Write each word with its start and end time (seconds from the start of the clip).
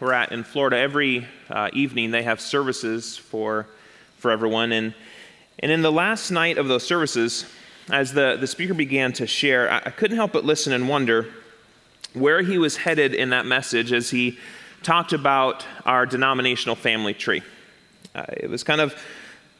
we're 0.00 0.12
at 0.12 0.32
in 0.32 0.44
Florida, 0.44 0.76
every 0.76 1.26
uh, 1.48 1.70
evening 1.72 2.10
they 2.10 2.22
have 2.22 2.40
services 2.40 3.16
for, 3.16 3.66
for 4.18 4.30
everyone. 4.30 4.72
And, 4.72 4.94
and 5.58 5.72
in 5.72 5.82
the 5.82 5.92
last 5.92 6.30
night 6.30 6.58
of 6.58 6.68
those 6.68 6.86
services, 6.86 7.46
as 7.90 8.12
the, 8.12 8.36
the 8.38 8.46
speaker 8.46 8.74
began 8.74 9.12
to 9.14 9.26
share, 9.26 9.70
I, 9.70 9.78
I 9.86 9.90
couldn't 9.90 10.16
help 10.16 10.32
but 10.32 10.44
listen 10.44 10.72
and 10.72 10.88
wonder 10.88 11.32
where 12.12 12.42
he 12.42 12.58
was 12.58 12.76
headed 12.76 13.14
in 13.14 13.30
that 13.30 13.46
message 13.46 13.92
as 13.92 14.10
he 14.10 14.38
talked 14.82 15.12
about 15.12 15.64
our 15.84 16.04
denominational 16.04 16.76
family 16.76 17.14
tree. 17.14 17.42
Uh, 18.14 18.24
it 18.28 18.50
was 18.50 18.62
kind 18.62 18.80
of, 18.80 18.94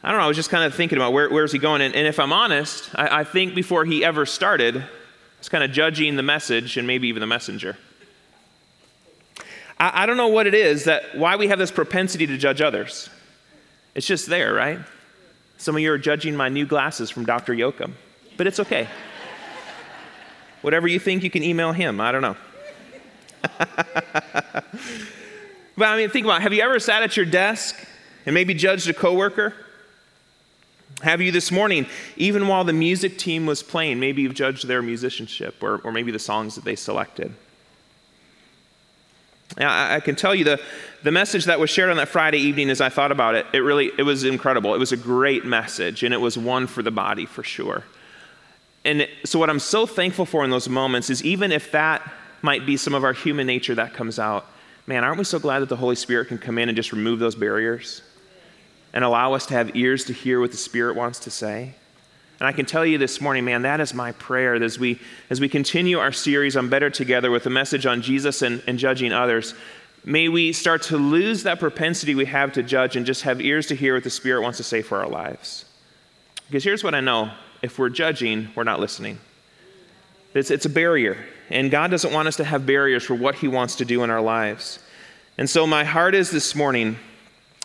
I 0.02 0.10
don't 0.10 0.18
know, 0.18 0.24
I 0.24 0.28
was 0.28 0.36
just 0.36 0.50
kind 0.50 0.64
of 0.64 0.74
thinking 0.74 0.98
about 0.98 1.12
where, 1.12 1.30
where's 1.30 1.52
he 1.52 1.58
going. 1.58 1.80
And, 1.80 1.94
and 1.94 2.06
if 2.06 2.18
I'm 2.18 2.32
honest, 2.32 2.90
I, 2.94 3.20
I 3.20 3.24
think 3.24 3.54
before 3.54 3.84
he 3.84 4.04
ever 4.04 4.26
started, 4.26 4.76
I 4.76 4.86
was 5.38 5.48
kind 5.48 5.64
of 5.64 5.70
judging 5.70 6.16
the 6.16 6.22
message 6.22 6.76
and 6.76 6.86
maybe 6.86 7.08
even 7.08 7.20
the 7.20 7.26
messenger. 7.26 7.76
I, 9.78 10.02
I 10.02 10.06
don't 10.06 10.16
know 10.16 10.28
what 10.28 10.46
it 10.46 10.54
is 10.54 10.84
that 10.84 11.16
why 11.16 11.36
we 11.36 11.48
have 11.48 11.58
this 11.58 11.70
propensity 11.70 12.26
to 12.26 12.36
judge 12.36 12.60
others. 12.60 13.10
It's 13.94 14.06
just 14.06 14.26
there, 14.26 14.52
right? 14.52 14.78
Some 15.58 15.74
of 15.76 15.80
you 15.80 15.90
are 15.92 15.98
judging 15.98 16.36
my 16.36 16.48
new 16.48 16.66
glasses 16.66 17.10
from 17.10 17.24
Dr. 17.24 17.54
Yoakum, 17.54 17.92
but 18.36 18.46
it's 18.46 18.60
okay. 18.60 18.88
Whatever 20.62 20.88
you 20.88 20.98
think, 20.98 21.22
you 21.22 21.30
can 21.30 21.42
email 21.42 21.72
him. 21.72 22.00
I 22.00 22.12
don't 22.12 22.22
know. 22.22 22.36
but 23.58 24.64
I 25.78 25.96
mean, 25.96 26.10
think 26.10 26.26
about 26.26 26.40
it. 26.40 26.42
have 26.42 26.52
you 26.52 26.62
ever 26.62 26.78
sat 26.78 27.02
at 27.02 27.16
your 27.16 27.26
desk 27.26 27.76
and 28.24 28.34
maybe 28.34 28.52
judged 28.52 28.88
a 28.88 28.94
coworker? 28.94 29.54
Have 31.02 31.20
you 31.20 31.30
this 31.30 31.52
morning, 31.52 31.86
even 32.16 32.48
while 32.48 32.64
the 32.64 32.72
music 32.72 33.18
team 33.18 33.44
was 33.46 33.62
playing, 33.62 34.00
maybe 34.00 34.22
you've 34.22 34.34
judged 34.34 34.66
their 34.66 34.82
musicianship 34.82 35.62
or, 35.62 35.78
or 35.78 35.92
maybe 35.92 36.10
the 36.10 36.18
songs 36.18 36.54
that 36.54 36.64
they 36.64 36.74
selected? 36.74 37.34
I, 39.58 39.96
I 39.96 40.00
can 40.00 40.16
tell 40.16 40.34
you 40.34 40.44
the, 40.44 40.60
the 41.02 41.12
message 41.12 41.44
that 41.46 41.60
was 41.60 41.70
shared 41.70 41.90
on 41.90 41.96
that 41.96 42.08
Friday 42.08 42.38
evening 42.38 42.70
as 42.70 42.80
I 42.80 42.88
thought 42.88 43.12
about 43.12 43.34
it, 43.34 43.46
it 43.52 43.58
really, 43.58 43.90
it 43.98 44.02
was 44.02 44.24
incredible. 44.24 44.74
It 44.74 44.78
was 44.78 44.92
a 44.92 44.96
great 44.96 45.44
message, 45.44 46.02
and 46.02 46.12
it 46.12 46.20
was 46.20 46.36
one 46.36 46.66
for 46.66 46.82
the 46.82 46.90
body 46.90 47.26
for 47.26 47.42
sure. 47.42 47.84
And 48.84 49.08
so 49.24 49.38
what 49.38 49.50
I'm 49.50 49.58
so 49.58 49.86
thankful 49.86 50.26
for 50.26 50.44
in 50.44 50.50
those 50.50 50.68
moments 50.68 51.10
is 51.10 51.24
even 51.24 51.52
if 51.52 51.72
that 51.72 52.12
might 52.42 52.66
be 52.66 52.76
some 52.76 52.94
of 52.94 53.02
our 53.02 53.12
human 53.12 53.46
nature 53.46 53.74
that 53.74 53.94
comes 53.94 54.18
out, 54.18 54.46
man, 54.86 55.02
aren't 55.02 55.18
we 55.18 55.24
so 55.24 55.38
glad 55.38 55.60
that 55.60 55.68
the 55.68 55.76
Holy 55.76 55.96
Spirit 55.96 56.28
can 56.28 56.38
come 56.38 56.58
in 56.58 56.68
and 56.68 56.76
just 56.76 56.92
remove 56.92 57.18
those 57.18 57.34
barriers 57.34 58.02
and 58.92 59.02
allow 59.02 59.32
us 59.32 59.46
to 59.46 59.54
have 59.54 59.74
ears 59.74 60.04
to 60.04 60.12
hear 60.12 60.40
what 60.40 60.52
the 60.52 60.56
Spirit 60.56 60.96
wants 60.96 61.18
to 61.20 61.30
say? 61.30 61.74
And 62.38 62.46
I 62.46 62.52
can 62.52 62.66
tell 62.66 62.84
you 62.84 62.98
this 62.98 63.20
morning, 63.20 63.46
man, 63.46 63.62
that 63.62 63.80
is 63.80 63.94
my 63.94 64.12
prayer 64.12 64.54
as 64.54 64.78
we, 64.78 65.00
as 65.30 65.40
we 65.40 65.48
continue 65.48 65.98
our 65.98 66.12
series 66.12 66.56
on 66.56 66.68
Better 66.68 66.90
Together 66.90 67.30
with 67.30 67.46
a 67.46 67.50
message 67.50 67.86
on 67.86 68.02
Jesus 68.02 68.42
and, 68.42 68.62
and 68.66 68.78
judging 68.78 69.12
others. 69.12 69.54
May 70.04 70.28
we 70.28 70.52
start 70.52 70.82
to 70.82 70.98
lose 70.98 71.44
that 71.44 71.58
propensity 71.58 72.14
we 72.14 72.26
have 72.26 72.52
to 72.52 72.62
judge 72.62 72.94
and 72.94 73.06
just 73.06 73.22
have 73.22 73.40
ears 73.40 73.66
to 73.68 73.74
hear 73.74 73.94
what 73.94 74.04
the 74.04 74.10
Spirit 74.10 74.42
wants 74.42 74.58
to 74.58 74.64
say 74.64 74.82
for 74.82 74.98
our 74.98 75.08
lives. 75.08 75.64
Because 76.46 76.62
here's 76.62 76.84
what 76.84 76.94
I 76.94 77.00
know 77.00 77.30
if 77.62 77.78
we're 77.78 77.88
judging, 77.88 78.48
we're 78.54 78.64
not 78.64 78.80
listening. 78.80 79.18
It's, 80.34 80.50
it's 80.50 80.66
a 80.66 80.70
barrier, 80.70 81.16
and 81.48 81.70
God 81.70 81.90
doesn't 81.90 82.12
want 82.12 82.28
us 82.28 82.36
to 82.36 82.44
have 82.44 82.66
barriers 82.66 83.02
for 83.02 83.14
what 83.14 83.36
He 83.36 83.48
wants 83.48 83.76
to 83.76 83.86
do 83.86 84.04
in 84.04 84.10
our 84.10 84.20
lives. 84.20 84.78
And 85.38 85.48
so, 85.48 85.66
my 85.66 85.84
heart 85.84 86.14
is 86.14 86.30
this 86.30 86.54
morning 86.54 86.96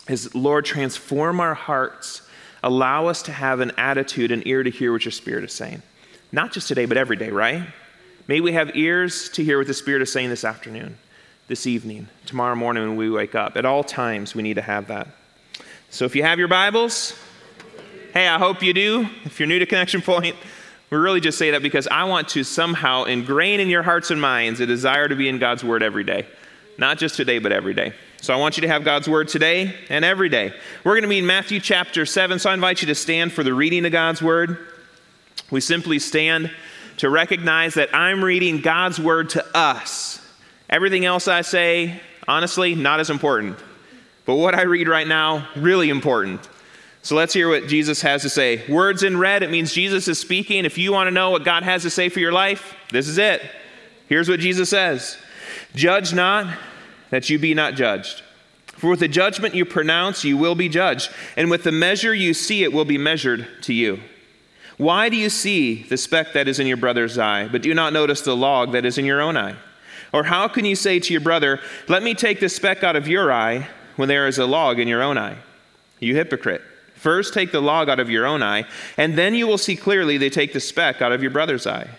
is 0.08 0.34
Lord, 0.34 0.64
transform 0.64 1.38
our 1.38 1.54
hearts 1.54 2.22
allow 2.62 3.06
us 3.06 3.22
to 3.22 3.32
have 3.32 3.60
an 3.60 3.72
attitude, 3.76 4.30
an 4.30 4.42
ear 4.46 4.62
to 4.62 4.70
hear 4.70 4.92
what 4.92 5.04
your 5.04 5.12
Spirit 5.12 5.44
is 5.44 5.52
saying. 5.52 5.82
Not 6.30 6.52
just 6.52 6.68
today, 6.68 6.86
but 6.86 6.96
every 6.96 7.16
day, 7.16 7.30
right? 7.30 7.66
May 8.28 8.40
we 8.40 8.52
have 8.52 8.76
ears 8.76 9.28
to 9.30 9.44
hear 9.44 9.58
what 9.58 9.66
the 9.66 9.74
Spirit 9.74 10.02
is 10.02 10.12
saying 10.12 10.30
this 10.30 10.44
afternoon, 10.44 10.96
this 11.48 11.66
evening, 11.66 12.08
tomorrow 12.24 12.54
morning 12.54 12.84
when 12.84 12.96
we 12.96 13.10
wake 13.10 13.34
up. 13.34 13.56
At 13.56 13.64
all 13.64 13.82
times, 13.82 14.34
we 14.34 14.42
need 14.42 14.54
to 14.54 14.62
have 14.62 14.86
that. 14.88 15.08
So 15.90 16.04
if 16.04 16.16
you 16.16 16.22
have 16.22 16.38
your 16.38 16.48
Bibles, 16.48 17.14
hey, 18.14 18.28
I 18.28 18.38
hope 18.38 18.62
you 18.62 18.72
do. 18.72 19.08
If 19.24 19.40
you're 19.40 19.48
new 19.48 19.58
to 19.58 19.66
Connection 19.66 20.00
Point, 20.00 20.36
we 20.88 20.98
really 20.98 21.20
just 21.20 21.36
say 21.36 21.50
that 21.50 21.62
because 21.62 21.88
I 21.88 22.04
want 22.04 22.28
to 22.28 22.44
somehow 22.44 23.04
ingrain 23.04 23.60
in 23.60 23.68
your 23.68 23.82
hearts 23.82 24.10
and 24.10 24.20
minds 24.20 24.60
a 24.60 24.66
desire 24.66 25.08
to 25.08 25.16
be 25.16 25.28
in 25.28 25.38
God's 25.38 25.64
Word 25.64 25.82
every 25.82 26.04
day. 26.04 26.26
Not 26.78 26.98
just 26.98 27.16
today, 27.16 27.38
but 27.38 27.52
every 27.52 27.74
day. 27.74 27.92
So 28.22 28.32
I 28.32 28.36
want 28.36 28.56
you 28.56 28.60
to 28.60 28.68
have 28.68 28.84
God's 28.84 29.08
word 29.08 29.26
today 29.26 29.74
and 29.88 30.04
every 30.04 30.28
day. 30.28 30.52
We're 30.84 30.92
going 30.92 31.02
to 31.02 31.08
be 31.08 31.18
in 31.18 31.26
Matthew 31.26 31.58
chapter 31.58 32.06
7, 32.06 32.38
so 32.38 32.50
I 32.50 32.54
invite 32.54 32.80
you 32.80 32.86
to 32.86 32.94
stand 32.94 33.32
for 33.32 33.42
the 33.42 33.52
reading 33.52 33.84
of 33.84 33.90
God's 33.90 34.22
word. 34.22 34.58
We 35.50 35.60
simply 35.60 35.98
stand 35.98 36.48
to 36.98 37.10
recognize 37.10 37.74
that 37.74 37.92
I'm 37.92 38.22
reading 38.22 38.60
God's 38.60 39.00
word 39.00 39.30
to 39.30 39.44
us. 39.56 40.24
Everything 40.70 41.04
else 41.04 41.26
I 41.26 41.40
say, 41.40 42.00
honestly, 42.28 42.76
not 42.76 43.00
as 43.00 43.10
important. 43.10 43.58
But 44.24 44.36
what 44.36 44.54
I 44.54 44.62
read 44.62 44.86
right 44.86 45.08
now, 45.08 45.48
really 45.56 45.90
important. 45.90 46.48
So 47.02 47.16
let's 47.16 47.34
hear 47.34 47.48
what 47.48 47.66
Jesus 47.66 48.02
has 48.02 48.22
to 48.22 48.30
say. 48.30 48.64
Words 48.68 49.02
in 49.02 49.18
red, 49.18 49.42
it 49.42 49.50
means 49.50 49.74
Jesus 49.74 50.06
is 50.06 50.20
speaking. 50.20 50.64
If 50.64 50.78
you 50.78 50.92
want 50.92 51.08
to 51.08 51.10
know 51.10 51.30
what 51.30 51.42
God 51.42 51.64
has 51.64 51.82
to 51.82 51.90
say 51.90 52.08
for 52.08 52.20
your 52.20 52.32
life, 52.32 52.76
this 52.92 53.08
is 53.08 53.18
it. 53.18 53.42
Here's 54.08 54.28
what 54.28 54.38
Jesus 54.38 54.70
says 54.70 55.18
Judge 55.74 56.14
not 56.14 56.56
that 57.12 57.28
you 57.28 57.38
be 57.38 57.52
not 57.52 57.74
judged. 57.74 58.22
For 58.68 58.88
with 58.88 59.00
the 59.00 59.06
judgment 59.06 59.54
you 59.54 59.66
pronounce, 59.66 60.24
you 60.24 60.38
will 60.38 60.54
be 60.54 60.70
judged, 60.70 61.10
and 61.36 61.50
with 61.50 61.62
the 61.62 61.70
measure 61.70 62.14
you 62.14 62.32
see, 62.32 62.64
it 62.64 62.72
will 62.72 62.86
be 62.86 62.96
measured 62.96 63.46
to 63.64 63.74
you. 63.74 64.00
Why 64.78 65.10
do 65.10 65.16
you 65.16 65.28
see 65.28 65.82
the 65.82 65.98
speck 65.98 66.32
that 66.32 66.48
is 66.48 66.58
in 66.58 66.66
your 66.66 66.78
brother's 66.78 67.18
eye, 67.18 67.48
but 67.48 67.60
do 67.60 67.74
not 67.74 67.92
notice 67.92 68.22
the 68.22 68.34
log 68.34 68.72
that 68.72 68.86
is 68.86 68.96
in 68.96 69.04
your 69.04 69.20
own 69.20 69.36
eye? 69.36 69.56
Or 70.10 70.24
how 70.24 70.48
can 70.48 70.64
you 70.64 70.74
say 70.74 70.98
to 71.00 71.12
your 71.12 71.20
brother, 71.20 71.60
Let 71.86 72.02
me 72.02 72.14
take 72.14 72.40
the 72.40 72.48
speck 72.48 72.82
out 72.82 72.96
of 72.96 73.06
your 73.06 73.30
eye, 73.30 73.68
when 73.96 74.08
there 74.08 74.26
is 74.26 74.38
a 74.38 74.46
log 74.46 74.80
in 74.80 74.88
your 74.88 75.02
own 75.02 75.18
eye? 75.18 75.36
You 76.00 76.14
hypocrite. 76.14 76.62
First 76.94 77.34
take 77.34 77.52
the 77.52 77.60
log 77.60 77.90
out 77.90 78.00
of 78.00 78.08
your 78.08 78.24
own 78.24 78.42
eye, 78.42 78.64
and 78.96 79.18
then 79.18 79.34
you 79.34 79.46
will 79.46 79.58
see 79.58 79.76
clearly 79.76 80.16
they 80.16 80.30
take 80.30 80.54
the 80.54 80.60
speck 80.60 81.02
out 81.02 81.12
of 81.12 81.20
your 81.20 81.30
brother's 81.30 81.66
eye. 81.66 81.90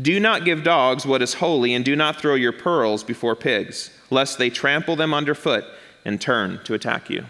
Do 0.00 0.18
not 0.18 0.46
give 0.46 0.64
dogs 0.64 1.04
what 1.04 1.20
is 1.20 1.34
holy, 1.34 1.74
and 1.74 1.84
do 1.84 1.94
not 1.94 2.16
throw 2.16 2.34
your 2.34 2.52
pearls 2.52 3.04
before 3.04 3.36
pigs 3.36 3.90
lest 4.10 4.38
they 4.38 4.50
trample 4.50 4.96
them 4.96 5.12
underfoot 5.12 5.64
and 6.04 6.20
turn 6.20 6.60
to 6.64 6.74
attack 6.74 7.10
you. 7.10 7.24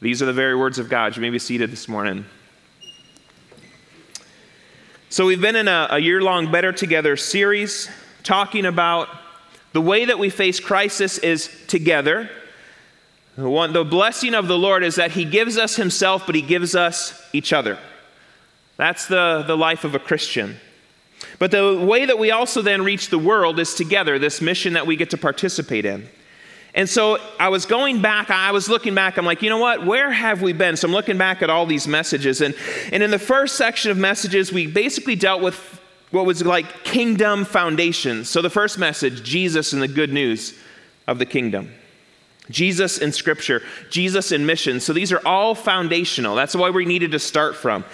These 0.00 0.22
are 0.22 0.26
the 0.26 0.32
very 0.32 0.54
words 0.54 0.78
of 0.78 0.88
God. 0.88 1.16
You 1.16 1.22
may 1.22 1.30
be 1.30 1.38
seated 1.38 1.70
this 1.70 1.88
morning. 1.88 2.26
So, 5.08 5.24
we've 5.24 5.40
been 5.40 5.56
in 5.56 5.68
a, 5.68 5.88
a 5.92 5.98
year 5.98 6.20
long 6.20 6.50
Better 6.50 6.72
Together 6.72 7.16
series 7.16 7.88
talking 8.22 8.66
about 8.66 9.08
the 9.72 9.80
way 9.80 10.04
that 10.04 10.18
we 10.18 10.30
face 10.30 10.58
crisis 10.58 11.18
is 11.18 11.48
together. 11.68 12.28
The, 13.36 13.48
one, 13.48 13.72
the 13.72 13.84
blessing 13.84 14.34
of 14.34 14.48
the 14.48 14.58
Lord 14.58 14.82
is 14.82 14.96
that 14.96 15.12
He 15.12 15.24
gives 15.24 15.56
us 15.56 15.76
Himself, 15.76 16.26
but 16.26 16.34
He 16.34 16.42
gives 16.42 16.74
us 16.74 17.22
each 17.32 17.52
other. 17.52 17.78
That's 18.76 19.06
the, 19.06 19.44
the 19.46 19.56
life 19.56 19.84
of 19.84 19.94
a 19.94 19.98
Christian. 19.98 20.56
But 21.38 21.50
the 21.50 21.78
way 21.78 22.06
that 22.06 22.18
we 22.18 22.30
also 22.30 22.62
then 22.62 22.82
reach 22.82 23.10
the 23.10 23.18
world 23.18 23.58
is 23.60 23.74
together, 23.74 24.18
this 24.18 24.40
mission 24.40 24.72
that 24.72 24.86
we 24.86 24.96
get 24.96 25.10
to 25.10 25.18
participate 25.18 25.84
in. 25.84 26.08
And 26.74 26.88
so 26.88 27.18
I 27.40 27.48
was 27.48 27.64
going 27.64 28.02
back, 28.02 28.30
I 28.30 28.52
was 28.52 28.68
looking 28.68 28.94
back, 28.94 29.16
I'm 29.16 29.24
like, 29.24 29.40
you 29.40 29.48
know 29.48 29.58
what? 29.58 29.86
Where 29.86 30.10
have 30.10 30.42
we 30.42 30.52
been? 30.52 30.76
So 30.76 30.86
I'm 30.86 30.92
looking 30.92 31.16
back 31.16 31.42
at 31.42 31.48
all 31.48 31.64
these 31.64 31.88
messages. 31.88 32.42
And, 32.42 32.54
and 32.92 33.02
in 33.02 33.10
the 33.10 33.18
first 33.18 33.56
section 33.56 33.90
of 33.90 33.96
messages, 33.96 34.52
we 34.52 34.66
basically 34.66 35.16
dealt 35.16 35.40
with 35.42 35.80
what 36.10 36.26
was 36.26 36.44
like 36.44 36.84
kingdom 36.84 37.46
foundations. 37.46 38.28
So 38.28 38.42
the 38.42 38.50
first 38.50 38.78
message, 38.78 39.22
Jesus 39.22 39.72
and 39.72 39.80
the 39.82 39.88
good 39.88 40.12
news 40.12 40.54
of 41.06 41.18
the 41.18 41.26
kingdom. 41.26 41.72
Jesus 42.50 42.98
in 42.98 43.10
scripture, 43.12 43.62
Jesus 43.90 44.30
in 44.30 44.46
mission. 44.46 44.78
So 44.78 44.92
these 44.92 45.12
are 45.12 45.26
all 45.26 45.54
foundational. 45.54 46.36
That's 46.36 46.54
why 46.54 46.70
we 46.70 46.84
needed 46.84 47.12
to 47.12 47.18
start 47.18 47.56
from 47.56 47.84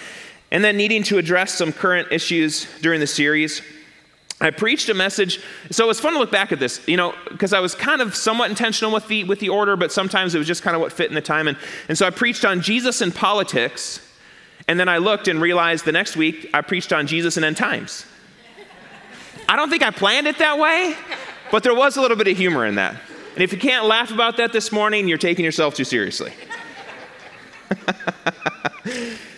and 0.52 0.62
then 0.62 0.76
needing 0.76 1.02
to 1.02 1.16
address 1.16 1.54
some 1.54 1.72
current 1.72 2.12
issues 2.12 2.68
during 2.82 3.00
the 3.00 3.06
series. 3.06 3.62
I 4.38 4.50
preached 4.50 4.90
a 4.90 4.94
message. 4.94 5.40
So 5.70 5.84
it 5.84 5.88
was 5.88 5.98
fun 5.98 6.12
to 6.12 6.18
look 6.18 6.30
back 6.30 6.52
at 6.52 6.60
this, 6.60 6.86
you 6.86 6.98
know, 6.98 7.14
because 7.30 7.54
I 7.54 7.60
was 7.60 7.74
kind 7.74 8.02
of 8.02 8.14
somewhat 8.14 8.50
intentional 8.50 8.92
with 8.92 9.08
the, 9.08 9.24
with 9.24 9.40
the 9.40 9.48
order, 9.48 9.76
but 9.76 9.90
sometimes 9.90 10.34
it 10.34 10.38
was 10.38 10.46
just 10.46 10.62
kind 10.62 10.76
of 10.76 10.82
what 10.82 10.92
fit 10.92 11.08
in 11.08 11.14
the 11.14 11.22
time. 11.22 11.48
And, 11.48 11.56
and 11.88 11.96
so 11.96 12.06
I 12.06 12.10
preached 12.10 12.44
on 12.44 12.60
Jesus 12.60 13.00
and 13.00 13.14
politics. 13.14 14.06
And 14.68 14.78
then 14.78 14.90
I 14.90 14.98
looked 14.98 15.26
and 15.26 15.40
realized 15.40 15.86
the 15.86 15.92
next 15.92 16.16
week 16.18 16.50
I 16.52 16.60
preached 16.60 16.92
on 16.92 17.06
Jesus 17.06 17.38
and 17.38 17.46
end 17.46 17.56
times. 17.56 18.04
I 19.48 19.56
don't 19.56 19.70
think 19.70 19.82
I 19.82 19.90
planned 19.90 20.26
it 20.26 20.36
that 20.38 20.58
way, 20.58 20.94
but 21.50 21.62
there 21.62 21.74
was 21.74 21.96
a 21.96 22.02
little 22.02 22.16
bit 22.16 22.28
of 22.28 22.36
humor 22.36 22.66
in 22.66 22.74
that. 22.74 23.00
And 23.34 23.42
if 23.42 23.52
you 23.52 23.58
can't 23.58 23.86
laugh 23.86 24.10
about 24.10 24.36
that 24.36 24.52
this 24.52 24.70
morning, 24.70 25.08
you're 25.08 25.16
taking 25.16 25.46
yourself 25.46 25.74
too 25.74 25.84
seriously. 25.84 26.34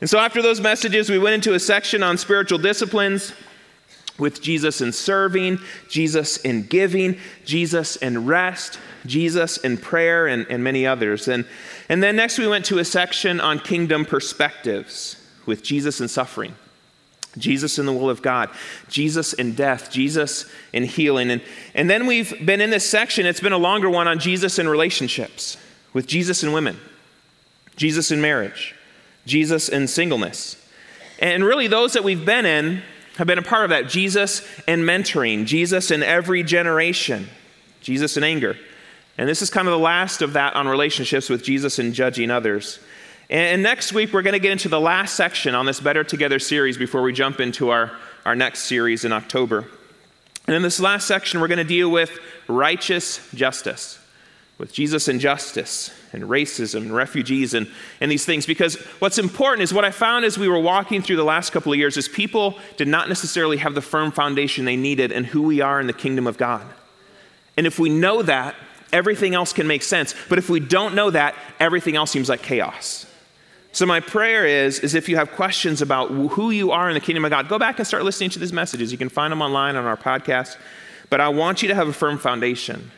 and 0.00 0.08
so, 0.08 0.18
after 0.18 0.40
those 0.40 0.60
messages, 0.60 1.10
we 1.10 1.18
went 1.18 1.34
into 1.34 1.54
a 1.54 1.60
section 1.60 2.02
on 2.02 2.16
spiritual 2.16 2.58
disciplines 2.58 3.32
with 4.18 4.40
Jesus 4.40 4.80
in 4.80 4.92
serving, 4.92 5.58
Jesus 5.88 6.36
in 6.38 6.62
giving, 6.62 7.18
Jesus 7.44 7.96
in 7.96 8.26
rest, 8.26 8.78
Jesus 9.06 9.56
in 9.58 9.76
prayer, 9.76 10.26
and, 10.26 10.46
and 10.48 10.62
many 10.62 10.86
others. 10.86 11.26
And, 11.28 11.46
and 11.88 12.02
then 12.02 12.16
next, 12.16 12.38
we 12.38 12.46
went 12.46 12.64
to 12.66 12.78
a 12.78 12.84
section 12.84 13.40
on 13.40 13.58
kingdom 13.58 14.04
perspectives 14.04 15.16
with 15.46 15.62
Jesus 15.62 16.00
in 16.00 16.08
suffering. 16.08 16.54
Jesus 17.38 17.78
in 17.78 17.86
the 17.86 17.92
will 17.92 18.10
of 18.10 18.22
God, 18.22 18.50
Jesus 18.88 19.32
in 19.32 19.54
death, 19.54 19.90
Jesus 19.90 20.50
in 20.72 20.82
healing. 20.82 21.30
And, 21.30 21.40
and 21.74 21.88
then 21.88 22.06
we've 22.06 22.34
been 22.44 22.60
in 22.60 22.70
this 22.70 22.88
section, 22.88 23.24
it's 23.24 23.40
been 23.40 23.52
a 23.52 23.58
longer 23.58 23.88
one 23.88 24.08
on 24.08 24.18
Jesus 24.18 24.58
in 24.58 24.68
relationships, 24.68 25.56
with 25.92 26.08
Jesus 26.08 26.42
and 26.42 26.52
women, 26.52 26.76
Jesus 27.76 28.10
in 28.10 28.20
marriage, 28.20 28.74
Jesus 29.26 29.68
in 29.68 29.86
singleness. 29.86 30.56
And 31.18 31.44
really, 31.44 31.66
those 31.66 31.92
that 31.92 32.04
we've 32.04 32.24
been 32.24 32.46
in 32.46 32.82
have 33.16 33.26
been 33.26 33.38
a 33.38 33.42
part 33.42 33.64
of 33.64 33.70
that 33.70 33.88
Jesus 33.88 34.46
in 34.66 34.80
mentoring, 34.80 35.44
Jesus 35.44 35.90
in 35.90 36.02
every 36.02 36.42
generation, 36.42 37.28
Jesus 37.80 38.16
in 38.16 38.24
anger. 38.24 38.56
And 39.18 39.28
this 39.28 39.42
is 39.42 39.50
kind 39.50 39.68
of 39.68 39.72
the 39.72 39.78
last 39.78 40.22
of 40.22 40.32
that 40.32 40.56
on 40.56 40.66
relationships 40.66 41.28
with 41.28 41.42
Jesus 41.42 41.78
and 41.78 41.92
judging 41.92 42.30
others. 42.30 42.80
And 43.28 43.62
next 43.62 43.92
week, 43.92 44.12
we're 44.12 44.22
going 44.22 44.32
to 44.32 44.40
get 44.40 44.50
into 44.50 44.68
the 44.68 44.80
last 44.80 45.14
section 45.14 45.54
on 45.54 45.64
this 45.64 45.78
Better 45.78 46.02
Together 46.02 46.40
series 46.40 46.76
before 46.76 47.02
we 47.02 47.12
jump 47.12 47.38
into 47.38 47.70
our, 47.70 47.92
our 48.24 48.34
next 48.34 48.60
series 48.60 49.04
in 49.04 49.12
October. 49.12 49.66
And 50.48 50.56
in 50.56 50.62
this 50.62 50.80
last 50.80 51.06
section, 51.06 51.40
we're 51.40 51.46
going 51.46 51.58
to 51.58 51.64
deal 51.64 51.88
with 51.88 52.18
righteous 52.48 53.20
justice, 53.32 53.99
with 54.60 54.72
Jesus 54.72 55.08
and 55.08 55.18
justice, 55.18 55.90
and 56.12 56.24
racism, 56.24 56.82
and 56.82 56.94
refugees, 56.94 57.54
and, 57.54 57.66
and 58.00 58.10
these 58.10 58.26
things. 58.26 58.44
Because 58.44 58.76
what's 59.00 59.18
important 59.18 59.62
is 59.62 59.72
what 59.72 59.84
I 59.84 59.90
found 59.90 60.24
as 60.24 60.36
we 60.36 60.48
were 60.48 60.58
walking 60.58 61.00
through 61.02 61.16
the 61.16 61.24
last 61.24 61.50
couple 61.50 61.72
of 61.72 61.78
years 61.78 61.96
is 61.96 62.08
people 62.08 62.58
did 62.76 62.86
not 62.86 63.08
necessarily 63.08 63.56
have 63.56 63.74
the 63.74 63.80
firm 63.80 64.12
foundation 64.12 64.66
they 64.66 64.76
needed 64.76 65.10
in 65.10 65.24
who 65.24 65.42
we 65.42 65.60
are 65.62 65.80
in 65.80 65.86
the 65.86 65.92
kingdom 65.94 66.26
of 66.26 66.36
God. 66.36 66.64
And 67.56 67.66
if 67.66 67.78
we 67.78 67.88
know 67.88 68.22
that, 68.22 68.54
everything 68.92 69.34
else 69.34 69.52
can 69.52 69.66
make 69.66 69.82
sense. 69.82 70.14
But 70.28 70.38
if 70.38 70.50
we 70.50 70.60
don't 70.60 70.94
know 70.94 71.10
that, 71.10 71.34
everything 71.58 71.96
else 71.96 72.10
seems 72.10 72.28
like 72.28 72.42
chaos. 72.42 73.06
So 73.72 73.86
my 73.86 74.00
prayer 74.00 74.44
is, 74.44 74.80
is 74.80 74.94
if 74.94 75.08
you 75.08 75.16
have 75.16 75.30
questions 75.32 75.80
about 75.80 76.10
who 76.10 76.50
you 76.50 76.70
are 76.72 76.90
in 76.90 76.94
the 76.94 77.00
kingdom 77.00 77.24
of 77.24 77.30
God, 77.30 77.48
go 77.48 77.58
back 77.58 77.78
and 77.78 77.86
start 77.86 78.02
listening 78.04 78.30
to 78.30 78.38
these 78.38 78.52
messages. 78.52 78.92
You 78.92 78.98
can 78.98 79.08
find 79.08 79.32
them 79.32 79.40
online 79.40 79.76
on 79.76 79.84
our 79.84 79.96
podcast. 79.96 80.58
But 81.08 81.20
I 81.20 81.28
want 81.28 81.62
you 81.62 81.68
to 81.68 81.74
have 81.74 81.88
a 81.88 81.92
firm 81.92 82.18
foundation. 82.18 82.90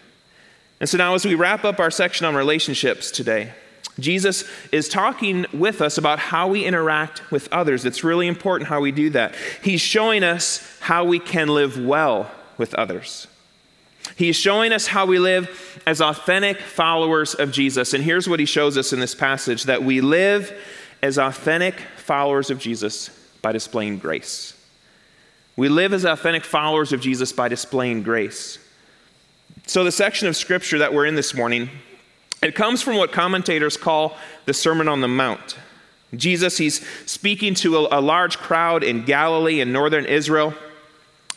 And 0.82 0.88
so 0.88 0.98
now 0.98 1.14
as 1.14 1.24
we 1.24 1.36
wrap 1.36 1.64
up 1.64 1.78
our 1.78 1.92
section 1.92 2.26
on 2.26 2.34
relationships 2.34 3.12
today, 3.12 3.52
Jesus 4.00 4.42
is 4.72 4.88
talking 4.88 5.46
with 5.52 5.80
us 5.80 5.96
about 5.96 6.18
how 6.18 6.48
we 6.48 6.64
interact 6.64 7.30
with 7.30 7.46
others. 7.52 7.84
It's 7.84 8.02
really 8.02 8.26
important 8.26 8.68
how 8.68 8.80
we 8.80 8.90
do 8.90 9.08
that. 9.10 9.36
He's 9.62 9.80
showing 9.80 10.24
us 10.24 10.76
how 10.80 11.04
we 11.04 11.20
can 11.20 11.46
live 11.46 11.78
well 11.78 12.32
with 12.58 12.74
others. 12.74 13.28
He's 14.16 14.34
showing 14.34 14.72
us 14.72 14.88
how 14.88 15.06
we 15.06 15.20
live 15.20 15.80
as 15.86 16.00
authentic 16.00 16.60
followers 16.60 17.34
of 17.34 17.52
Jesus. 17.52 17.94
And 17.94 18.02
here's 18.02 18.28
what 18.28 18.40
he 18.40 18.46
shows 18.46 18.76
us 18.76 18.92
in 18.92 18.98
this 18.98 19.14
passage 19.14 19.62
that 19.64 19.84
we 19.84 20.00
live 20.00 20.52
as 21.00 21.16
authentic 21.16 21.78
followers 21.96 22.50
of 22.50 22.58
Jesus 22.58 23.08
by 23.40 23.52
displaying 23.52 23.98
grace. 23.98 24.60
We 25.54 25.68
live 25.68 25.92
as 25.92 26.04
authentic 26.04 26.42
followers 26.42 26.92
of 26.92 27.00
Jesus 27.00 27.32
by 27.32 27.46
displaying 27.46 28.02
grace. 28.02 28.58
So, 29.66 29.84
the 29.84 29.92
section 29.92 30.28
of 30.28 30.36
scripture 30.36 30.78
that 30.78 30.92
we're 30.92 31.06
in 31.06 31.14
this 31.14 31.34
morning, 31.34 31.70
it 32.42 32.54
comes 32.54 32.82
from 32.82 32.96
what 32.96 33.12
commentators 33.12 33.76
call 33.76 34.16
the 34.44 34.52
Sermon 34.52 34.88
on 34.88 35.00
the 35.00 35.08
Mount. 35.08 35.56
Jesus, 36.14 36.58
he's 36.58 36.86
speaking 37.06 37.54
to 37.54 37.76
a, 37.76 37.98
a 37.98 38.00
large 38.00 38.38
crowd 38.38 38.82
in 38.82 39.04
Galilee 39.04 39.60
and 39.60 39.72
northern 39.72 40.04
Israel. 40.04 40.52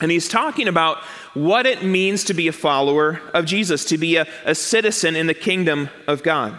And 0.02 0.12
he's 0.12 0.28
talking 0.28 0.68
about 0.68 0.98
what 1.34 1.66
it 1.66 1.84
means 1.84 2.26
to 2.26 2.34
be 2.34 2.48
a 2.48 2.52
follower 2.52 3.22
of 3.34 3.46
Jesus, 3.46 3.86
to 3.86 3.98
be 3.98 4.18
a, 4.18 4.28
a 4.44 4.54
citizen 4.54 5.16
in 5.16 5.28
the 5.28 5.34
kingdom 5.34 5.90
of 6.08 6.24
God. 6.24 6.56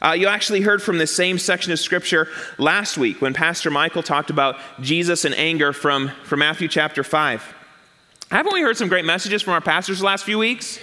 Uh, 0.00 0.12
you 0.12 0.26
actually 0.26 0.60
heard 0.60 0.82
from 0.82 0.98
the 0.98 1.06
same 1.06 1.38
section 1.38 1.72
of 1.72 1.78
scripture 1.78 2.28
last 2.58 2.98
week 2.98 3.20
when 3.20 3.32
Pastor 3.32 3.70
Michael 3.70 4.02
talked 4.02 4.30
about 4.30 4.58
Jesus 4.80 5.24
and 5.24 5.34
anger 5.36 5.72
from, 5.72 6.10
from 6.24 6.40
Matthew 6.40 6.68
chapter 6.68 7.02
5. 7.02 7.54
Haven't 8.32 8.54
we 8.54 8.62
heard 8.62 8.78
some 8.78 8.88
great 8.88 9.04
messages 9.04 9.42
from 9.42 9.52
our 9.52 9.60
pastors 9.60 9.98
the 9.98 10.06
last 10.06 10.24
few 10.24 10.38
weeks? 10.38 10.78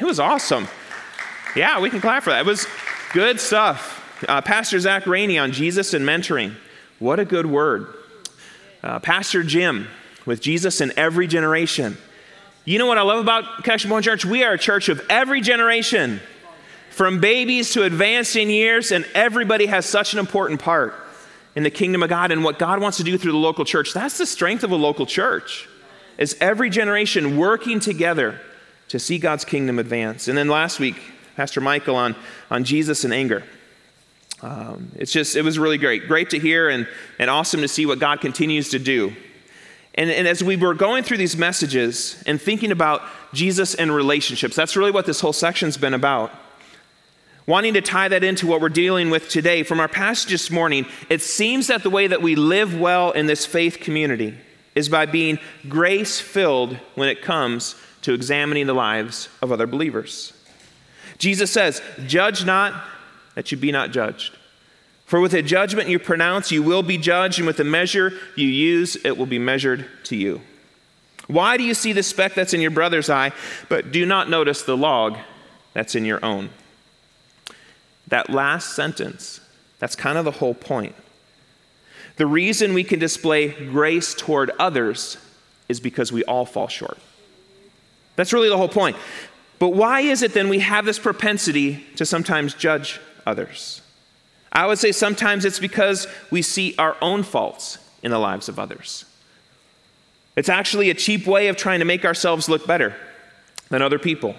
It 0.00 0.04
was 0.04 0.20
awesome. 0.20 0.68
Yeah, 1.56 1.80
we 1.80 1.90
can 1.90 2.00
clap 2.00 2.22
for 2.22 2.30
that. 2.30 2.38
It 2.42 2.46
was 2.46 2.68
good 3.12 3.40
stuff. 3.40 4.24
Uh, 4.28 4.40
Pastor 4.42 4.78
Zach 4.78 5.08
Rainey 5.08 5.40
on 5.40 5.50
Jesus 5.50 5.92
and 5.92 6.04
mentoring. 6.04 6.54
What 7.00 7.18
a 7.18 7.24
good 7.24 7.46
word. 7.46 7.92
Uh, 8.80 9.00
Pastor 9.00 9.42
Jim 9.42 9.88
with 10.24 10.40
Jesus 10.40 10.80
in 10.80 10.92
every 10.96 11.26
generation. 11.26 11.98
You 12.64 12.78
know 12.78 12.86
what 12.86 12.96
I 12.96 13.02
love 13.02 13.18
about 13.18 13.64
Connection 13.64 13.90
Point 13.90 14.04
Church? 14.04 14.24
We 14.24 14.44
are 14.44 14.52
a 14.52 14.58
church 14.58 14.88
of 14.88 15.04
every 15.10 15.40
generation, 15.40 16.20
from 16.90 17.18
babies 17.18 17.72
to 17.72 17.82
advancing 17.82 18.48
years, 18.50 18.92
and 18.92 19.04
everybody 19.16 19.66
has 19.66 19.84
such 19.84 20.12
an 20.12 20.20
important 20.20 20.60
part 20.60 20.94
in 21.56 21.64
the 21.64 21.70
kingdom 21.70 22.04
of 22.04 22.08
God 22.08 22.30
and 22.30 22.44
what 22.44 22.60
God 22.60 22.80
wants 22.80 22.98
to 22.98 23.02
do 23.02 23.18
through 23.18 23.32
the 23.32 23.38
local 23.38 23.64
church. 23.64 23.92
That's 23.92 24.16
the 24.16 24.26
strength 24.26 24.62
of 24.62 24.70
a 24.70 24.76
local 24.76 25.06
church, 25.06 25.68
is 26.18 26.36
every 26.40 26.70
generation 26.70 27.36
working 27.36 27.80
together 27.80 28.40
to 28.88 28.98
see 28.98 29.18
God's 29.18 29.44
kingdom 29.44 29.78
advance. 29.78 30.28
And 30.28 30.36
then 30.36 30.48
last 30.48 30.78
week, 30.78 30.96
Pastor 31.36 31.60
Michael 31.60 31.96
on, 31.96 32.14
on 32.50 32.64
Jesus 32.64 33.04
and 33.04 33.12
anger. 33.12 33.42
Um, 34.42 34.90
it's 34.96 35.12
just, 35.12 35.36
it 35.36 35.42
was 35.42 35.58
really 35.58 35.78
great. 35.78 36.08
Great 36.08 36.30
to 36.30 36.38
hear 36.38 36.68
and, 36.68 36.86
and 37.18 37.30
awesome 37.30 37.60
to 37.60 37.68
see 37.68 37.86
what 37.86 37.98
God 37.98 38.20
continues 38.20 38.70
to 38.70 38.78
do 38.78 39.14
and, 39.94 40.10
and, 40.10 40.26
as 40.26 40.42
we 40.42 40.56
were 40.56 40.74
going 40.74 41.04
through 41.04 41.18
these 41.18 41.36
messages 41.36 42.22
and 42.26 42.40
thinking 42.40 42.72
about 42.72 43.02
Jesus 43.34 43.74
and 43.74 43.94
relationships, 43.94 44.56
that's 44.56 44.74
really 44.74 44.90
what 44.90 45.04
this 45.04 45.20
whole 45.20 45.34
section's 45.34 45.76
been 45.76 45.92
about. 45.92 46.32
Wanting 47.46 47.74
to 47.74 47.82
tie 47.82 48.08
that 48.08 48.24
into 48.24 48.46
what 48.46 48.62
we're 48.62 48.70
dealing 48.70 49.10
with 49.10 49.28
today, 49.28 49.64
from 49.64 49.80
our 49.80 49.88
passage 49.88 50.30
this 50.30 50.50
morning, 50.50 50.86
it 51.10 51.20
seems 51.20 51.66
that 51.66 51.82
the 51.82 51.90
way 51.90 52.06
that 52.06 52.22
we 52.22 52.36
live 52.36 52.78
well 52.78 53.10
in 53.10 53.26
this 53.26 53.44
faith 53.44 53.80
community 53.80 54.38
is 54.74 54.88
by 54.88 55.06
being 55.06 55.38
grace 55.68 56.20
filled 56.20 56.76
when 56.94 57.08
it 57.08 57.22
comes 57.22 57.74
to 58.02 58.14
examining 58.14 58.66
the 58.66 58.74
lives 58.74 59.28
of 59.40 59.52
other 59.52 59.66
believers. 59.66 60.32
Jesus 61.18 61.50
says, 61.50 61.80
Judge 62.06 62.44
not 62.44 62.84
that 63.34 63.52
you 63.52 63.58
be 63.58 63.72
not 63.72 63.90
judged. 63.90 64.36
For 65.06 65.20
with 65.20 65.32
the 65.32 65.42
judgment 65.42 65.88
you 65.88 65.98
pronounce, 65.98 66.50
you 66.50 66.62
will 66.62 66.82
be 66.82 66.96
judged, 66.96 67.38
and 67.38 67.46
with 67.46 67.58
the 67.58 67.64
measure 67.64 68.12
you 68.34 68.48
use, 68.48 68.96
it 69.04 69.18
will 69.18 69.26
be 69.26 69.38
measured 69.38 69.86
to 70.04 70.16
you. 70.16 70.40
Why 71.26 71.56
do 71.56 71.64
you 71.64 71.74
see 71.74 71.92
the 71.92 72.02
speck 72.02 72.34
that's 72.34 72.54
in 72.54 72.60
your 72.60 72.70
brother's 72.70 73.10
eye, 73.10 73.32
but 73.68 73.92
do 73.92 74.06
not 74.06 74.28
notice 74.28 74.62
the 74.62 74.76
log 74.76 75.16
that's 75.74 75.94
in 75.94 76.04
your 76.04 76.24
own? 76.24 76.50
That 78.08 78.30
last 78.30 78.74
sentence, 78.74 79.40
that's 79.78 79.96
kind 79.96 80.18
of 80.18 80.24
the 80.24 80.30
whole 80.30 80.54
point. 80.54 80.94
The 82.16 82.26
reason 82.26 82.74
we 82.74 82.84
can 82.84 82.98
display 82.98 83.48
grace 83.48 84.14
toward 84.14 84.50
others 84.58 85.16
is 85.68 85.80
because 85.80 86.12
we 86.12 86.24
all 86.24 86.44
fall 86.44 86.68
short. 86.68 86.98
That's 88.16 88.32
really 88.32 88.48
the 88.48 88.56
whole 88.56 88.68
point. 88.68 88.96
But 89.58 89.70
why 89.70 90.00
is 90.00 90.22
it 90.22 90.34
then 90.34 90.48
we 90.48 90.58
have 90.58 90.84
this 90.84 90.98
propensity 90.98 91.84
to 91.96 92.04
sometimes 92.04 92.54
judge 92.54 93.00
others? 93.24 93.80
I 94.52 94.66
would 94.66 94.78
say 94.78 94.92
sometimes 94.92 95.44
it's 95.44 95.58
because 95.58 96.06
we 96.30 96.42
see 96.42 96.74
our 96.78 96.96
own 97.00 97.22
faults 97.22 97.78
in 98.02 98.10
the 98.10 98.18
lives 98.18 98.48
of 98.48 98.58
others. 98.58 99.06
It's 100.36 100.48
actually 100.48 100.90
a 100.90 100.94
cheap 100.94 101.26
way 101.26 101.48
of 101.48 101.56
trying 101.56 101.78
to 101.78 101.84
make 101.84 102.04
ourselves 102.04 102.48
look 102.48 102.66
better 102.66 102.94
than 103.70 103.80
other 103.80 103.98
people. 103.98 104.34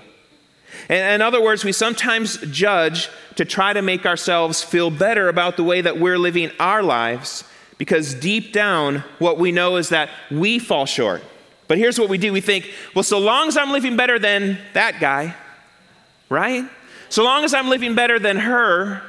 In 0.89 1.21
other 1.21 1.41
words, 1.41 1.63
we 1.63 1.71
sometimes 1.71 2.37
judge 2.51 3.09
to 3.35 3.45
try 3.45 3.73
to 3.73 3.81
make 3.81 4.05
ourselves 4.05 4.61
feel 4.61 4.89
better 4.89 5.29
about 5.29 5.55
the 5.55 5.63
way 5.63 5.81
that 5.81 5.99
we're 5.99 6.17
living 6.17 6.51
our 6.59 6.83
lives 6.83 7.43
because 7.77 8.13
deep 8.13 8.53
down, 8.53 9.03
what 9.19 9.37
we 9.37 9.51
know 9.51 9.77
is 9.77 9.89
that 9.89 10.09
we 10.31 10.59
fall 10.59 10.85
short. 10.85 11.23
But 11.67 11.77
here's 11.77 11.99
what 11.99 12.09
we 12.09 12.17
do 12.17 12.33
we 12.33 12.41
think, 12.41 12.69
well, 12.93 13.03
so 13.03 13.19
long 13.19 13.47
as 13.47 13.57
I'm 13.57 13.71
living 13.71 13.95
better 13.95 14.19
than 14.19 14.57
that 14.73 14.99
guy, 14.99 15.35
right? 16.29 16.65
So 17.09 17.23
long 17.23 17.43
as 17.43 17.53
I'm 17.53 17.69
living 17.69 17.95
better 17.95 18.19
than 18.19 18.37
her, 18.37 19.01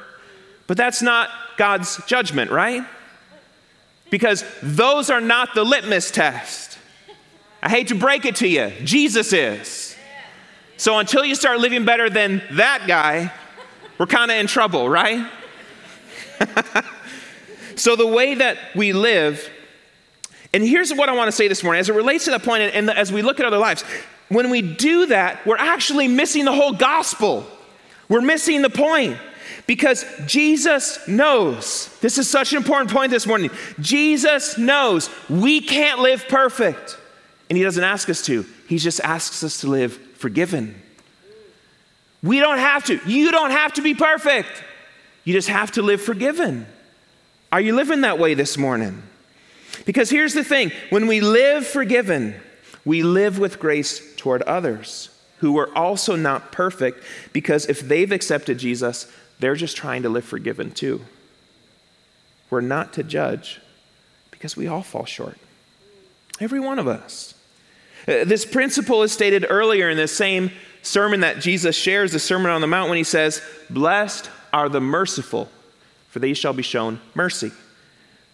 but 0.67 0.77
that's 0.77 1.01
not 1.01 1.29
God's 1.57 2.03
judgment, 2.05 2.51
right? 2.51 2.83
Because 4.09 4.43
those 4.61 5.09
are 5.09 5.21
not 5.21 5.53
the 5.55 5.63
litmus 5.63 6.11
test. 6.11 6.77
I 7.61 7.69
hate 7.69 7.87
to 7.87 7.95
break 7.95 8.25
it 8.25 8.37
to 8.37 8.47
you, 8.47 8.71
Jesus 8.83 9.33
is. 9.33 9.95
So 10.77 10.99
until 10.99 11.25
you 11.25 11.35
start 11.35 11.59
living 11.59 11.85
better 11.85 12.09
than 12.09 12.41
that 12.51 12.83
guy, 12.87 13.31
we're 13.97 14.05
kind 14.07 14.29
of 14.29 14.37
in 14.37 14.47
trouble, 14.47 14.89
right? 14.89 15.29
so 17.75 17.95
the 17.95 18.07
way 18.07 18.35
that 18.35 18.57
we 18.75 18.93
live, 18.93 19.49
and 20.53 20.63
here's 20.63 20.93
what 20.93 21.09
I 21.09 21.13
want 21.13 21.27
to 21.27 21.31
say 21.31 21.47
this 21.47 21.63
morning 21.63 21.79
as 21.79 21.89
it 21.89 21.95
relates 21.95 22.25
to 22.25 22.31
that 22.31 22.43
point, 22.43 22.63
and 22.63 22.89
as 22.89 23.11
we 23.11 23.21
look 23.21 23.39
at 23.39 23.45
other 23.45 23.57
lives, 23.57 23.83
when 24.29 24.49
we 24.49 24.61
do 24.61 25.07
that, 25.07 25.45
we're 25.45 25.57
actually 25.57 26.07
missing 26.07 26.45
the 26.45 26.53
whole 26.53 26.73
gospel. 26.73 27.45
We're 28.09 28.21
missing 28.21 28.61
the 28.61 28.69
point. 28.69 29.17
Because 29.67 30.05
Jesus 30.27 31.07
knows, 31.07 31.89
this 31.99 32.17
is 32.19 32.29
such 32.29 32.53
an 32.53 32.57
important 32.57 32.91
point 32.91 33.09
this 33.09 33.25
morning. 33.25 33.49
Jesus 33.79 34.57
knows 34.57 35.09
we 35.27 35.59
can't 35.59 36.01
live 36.01 36.27
perfect. 36.27 36.97
And 37.49 37.57
He 37.57 37.63
doesn't 37.63 37.83
ask 37.83 38.07
us 38.09 38.21
to, 38.23 38.45
He 38.67 38.77
just 38.77 38.99
asks 39.01 39.43
us 39.43 39.61
to 39.61 39.67
live 39.67 39.93
forgiven. 40.17 40.79
We 42.21 42.39
don't 42.39 42.57
have 42.57 42.85
to. 42.85 42.99
You 43.07 43.31
don't 43.31 43.51
have 43.51 43.73
to 43.73 43.81
be 43.81 43.93
perfect. 43.93 44.49
You 45.23 45.33
just 45.33 45.49
have 45.49 45.71
to 45.73 45.81
live 45.81 46.01
forgiven. 46.01 46.67
Are 47.55 47.61
you 47.61 47.73
living 47.73 48.01
that 48.01 48.19
way 48.19 48.33
this 48.33 48.57
morning? 48.57 49.01
Because 49.85 50.09
here's 50.09 50.33
the 50.33 50.43
thing 50.43 50.73
when 50.89 51.07
we 51.07 51.21
live 51.21 51.65
forgiven, 51.65 52.35
we 52.83 53.01
live 53.01 53.39
with 53.39 53.61
grace 53.61 54.13
toward 54.17 54.41
others 54.41 55.07
who 55.37 55.57
are 55.57 55.73
also 55.73 56.17
not 56.17 56.51
perfect 56.51 57.01
because 57.31 57.65
if 57.67 57.79
they've 57.79 58.11
accepted 58.11 58.57
Jesus, 58.57 59.09
they're 59.39 59.55
just 59.55 59.77
trying 59.77 60.03
to 60.03 60.09
live 60.09 60.25
forgiven 60.25 60.69
too. 60.69 60.99
We're 62.49 62.59
not 62.59 62.91
to 62.95 63.03
judge 63.03 63.61
because 64.31 64.57
we 64.57 64.67
all 64.67 64.81
fall 64.81 65.05
short. 65.05 65.37
Every 66.41 66.59
one 66.59 66.77
of 66.77 66.89
us. 66.89 67.35
Uh, 68.05 68.25
this 68.25 68.43
principle 68.43 69.01
is 69.01 69.13
stated 69.13 69.45
earlier 69.49 69.89
in 69.89 69.95
the 69.95 70.09
same 70.09 70.51
sermon 70.81 71.21
that 71.21 71.39
Jesus 71.39 71.73
shares, 71.73 72.11
the 72.11 72.19
Sermon 72.19 72.51
on 72.51 72.59
the 72.59 72.67
Mount, 72.67 72.89
when 72.89 72.97
he 72.97 73.05
says, 73.05 73.41
Blessed 73.69 74.29
are 74.51 74.67
the 74.67 74.81
merciful, 74.81 75.49
for 76.15 76.19
they 76.19 76.33
shall 76.33 76.53
be 76.53 76.63
shown 76.63 76.97
mercy. 77.13 77.51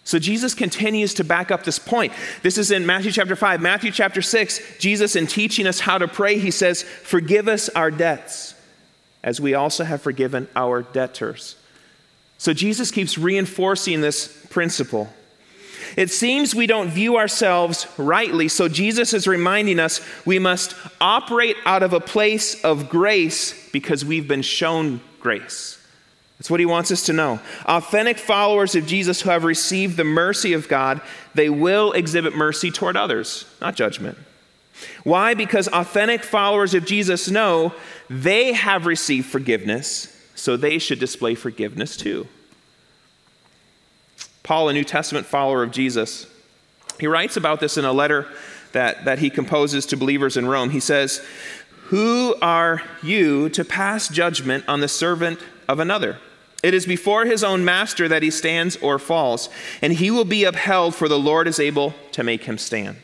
So 0.04 0.20
Jesus 0.20 0.54
continues 0.54 1.14
to 1.14 1.24
back 1.24 1.50
up 1.50 1.64
this 1.64 1.80
point. 1.80 2.12
This 2.44 2.56
is 2.56 2.70
in 2.70 2.86
Matthew 2.86 3.10
chapter 3.10 3.34
5. 3.34 3.60
Matthew 3.60 3.90
chapter 3.90 4.22
6, 4.22 4.78
Jesus, 4.78 5.16
in 5.16 5.26
teaching 5.26 5.66
us 5.66 5.80
how 5.80 5.98
to 5.98 6.06
pray, 6.06 6.38
he 6.38 6.52
says, 6.52 6.84
Forgive 6.84 7.48
us 7.48 7.68
our 7.70 7.90
debts, 7.90 8.54
as 9.24 9.40
we 9.40 9.54
also 9.54 9.82
have 9.82 10.00
forgiven 10.00 10.46
our 10.54 10.82
debtors. 10.82 11.56
So 12.38 12.52
Jesus 12.52 12.92
keeps 12.92 13.18
reinforcing 13.18 14.00
this 14.00 14.46
principle. 14.48 15.12
It 15.96 16.12
seems 16.12 16.54
we 16.54 16.68
don't 16.68 16.88
view 16.88 17.16
ourselves 17.16 17.88
rightly, 17.98 18.46
so 18.46 18.68
Jesus 18.68 19.12
is 19.12 19.26
reminding 19.26 19.80
us 19.80 20.00
we 20.24 20.38
must 20.38 20.76
operate 21.00 21.56
out 21.66 21.82
of 21.82 21.94
a 21.94 22.00
place 22.00 22.62
of 22.62 22.88
grace 22.88 23.70
because 23.72 24.04
we've 24.04 24.28
been 24.28 24.42
shown 24.42 25.00
grace. 25.18 25.81
That's 26.38 26.50
what 26.50 26.60
he 26.60 26.66
wants 26.66 26.90
us 26.90 27.04
to 27.04 27.12
know. 27.12 27.40
Authentic 27.66 28.18
followers 28.18 28.74
of 28.74 28.86
Jesus 28.86 29.20
who 29.20 29.30
have 29.30 29.44
received 29.44 29.96
the 29.96 30.04
mercy 30.04 30.52
of 30.54 30.68
God, 30.68 31.00
they 31.34 31.48
will 31.48 31.92
exhibit 31.92 32.34
mercy 32.34 32.70
toward 32.70 32.96
others, 32.96 33.44
not 33.60 33.76
judgment. 33.76 34.18
Why? 35.04 35.34
Because 35.34 35.68
authentic 35.68 36.24
followers 36.24 36.74
of 36.74 36.84
Jesus 36.84 37.30
know 37.30 37.72
they 38.10 38.52
have 38.52 38.86
received 38.86 39.26
forgiveness, 39.26 40.08
so 40.34 40.56
they 40.56 40.78
should 40.78 40.98
display 40.98 41.34
forgiveness 41.34 41.96
too. 41.96 42.26
Paul, 44.42 44.68
a 44.68 44.72
New 44.72 44.84
Testament 44.84 45.26
follower 45.26 45.62
of 45.62 45.70
Jesus, 45.70 46.26
he 46.98 47.06
writes 47.06 47.36
about 47.36 47.60
this 47.60 47.78
in 47.78 47.84
a 47.84 47.92
letter 47.92 48.26
that, 48.72 49.04
that 49.04 49.18
he 49.18 49.30
composes 49.30 49.86
to 49.86 49.96
believers 49.96 50.36
in 50.36 50.46
Rome. 50.46 50.70
He 50.70 50.80
says, 50.80 51.24
Who 51.86 52.34
are 52.42 52.82
you 53.02 53.48
to 53.50 53.64
pass 53.64 54.08
judgment 54.08 54.64
on 54.66 54.80
the 54.80 54.88
servant 54.88 55.38
of 55.72 55.80
another? 55.80 56.18
It 56.62 56.74
is 56.74 56.86
before 56.86 57.24
his 57.24 57.42
own 57.42 57.64
master 57.64 58.06
that 58.08 58.22
he 58.22 58.30
stands 58.30 58.76
or 58.76 58.98
falls, 58.98 59.48
and 59.80 59.94
he 59.94 60.10
will 60.10 60.24
be 60.24 60.44
upheld, 60.44 60.94
for 60.94 61.08
the 61.08 61.18
Lord 61.18 61.48
is 61.48 61.58
able 61.58 61.94
to 62.12 62.22
make 62.22 62.44
him 62.44 62.58
stand. 62.58 62.98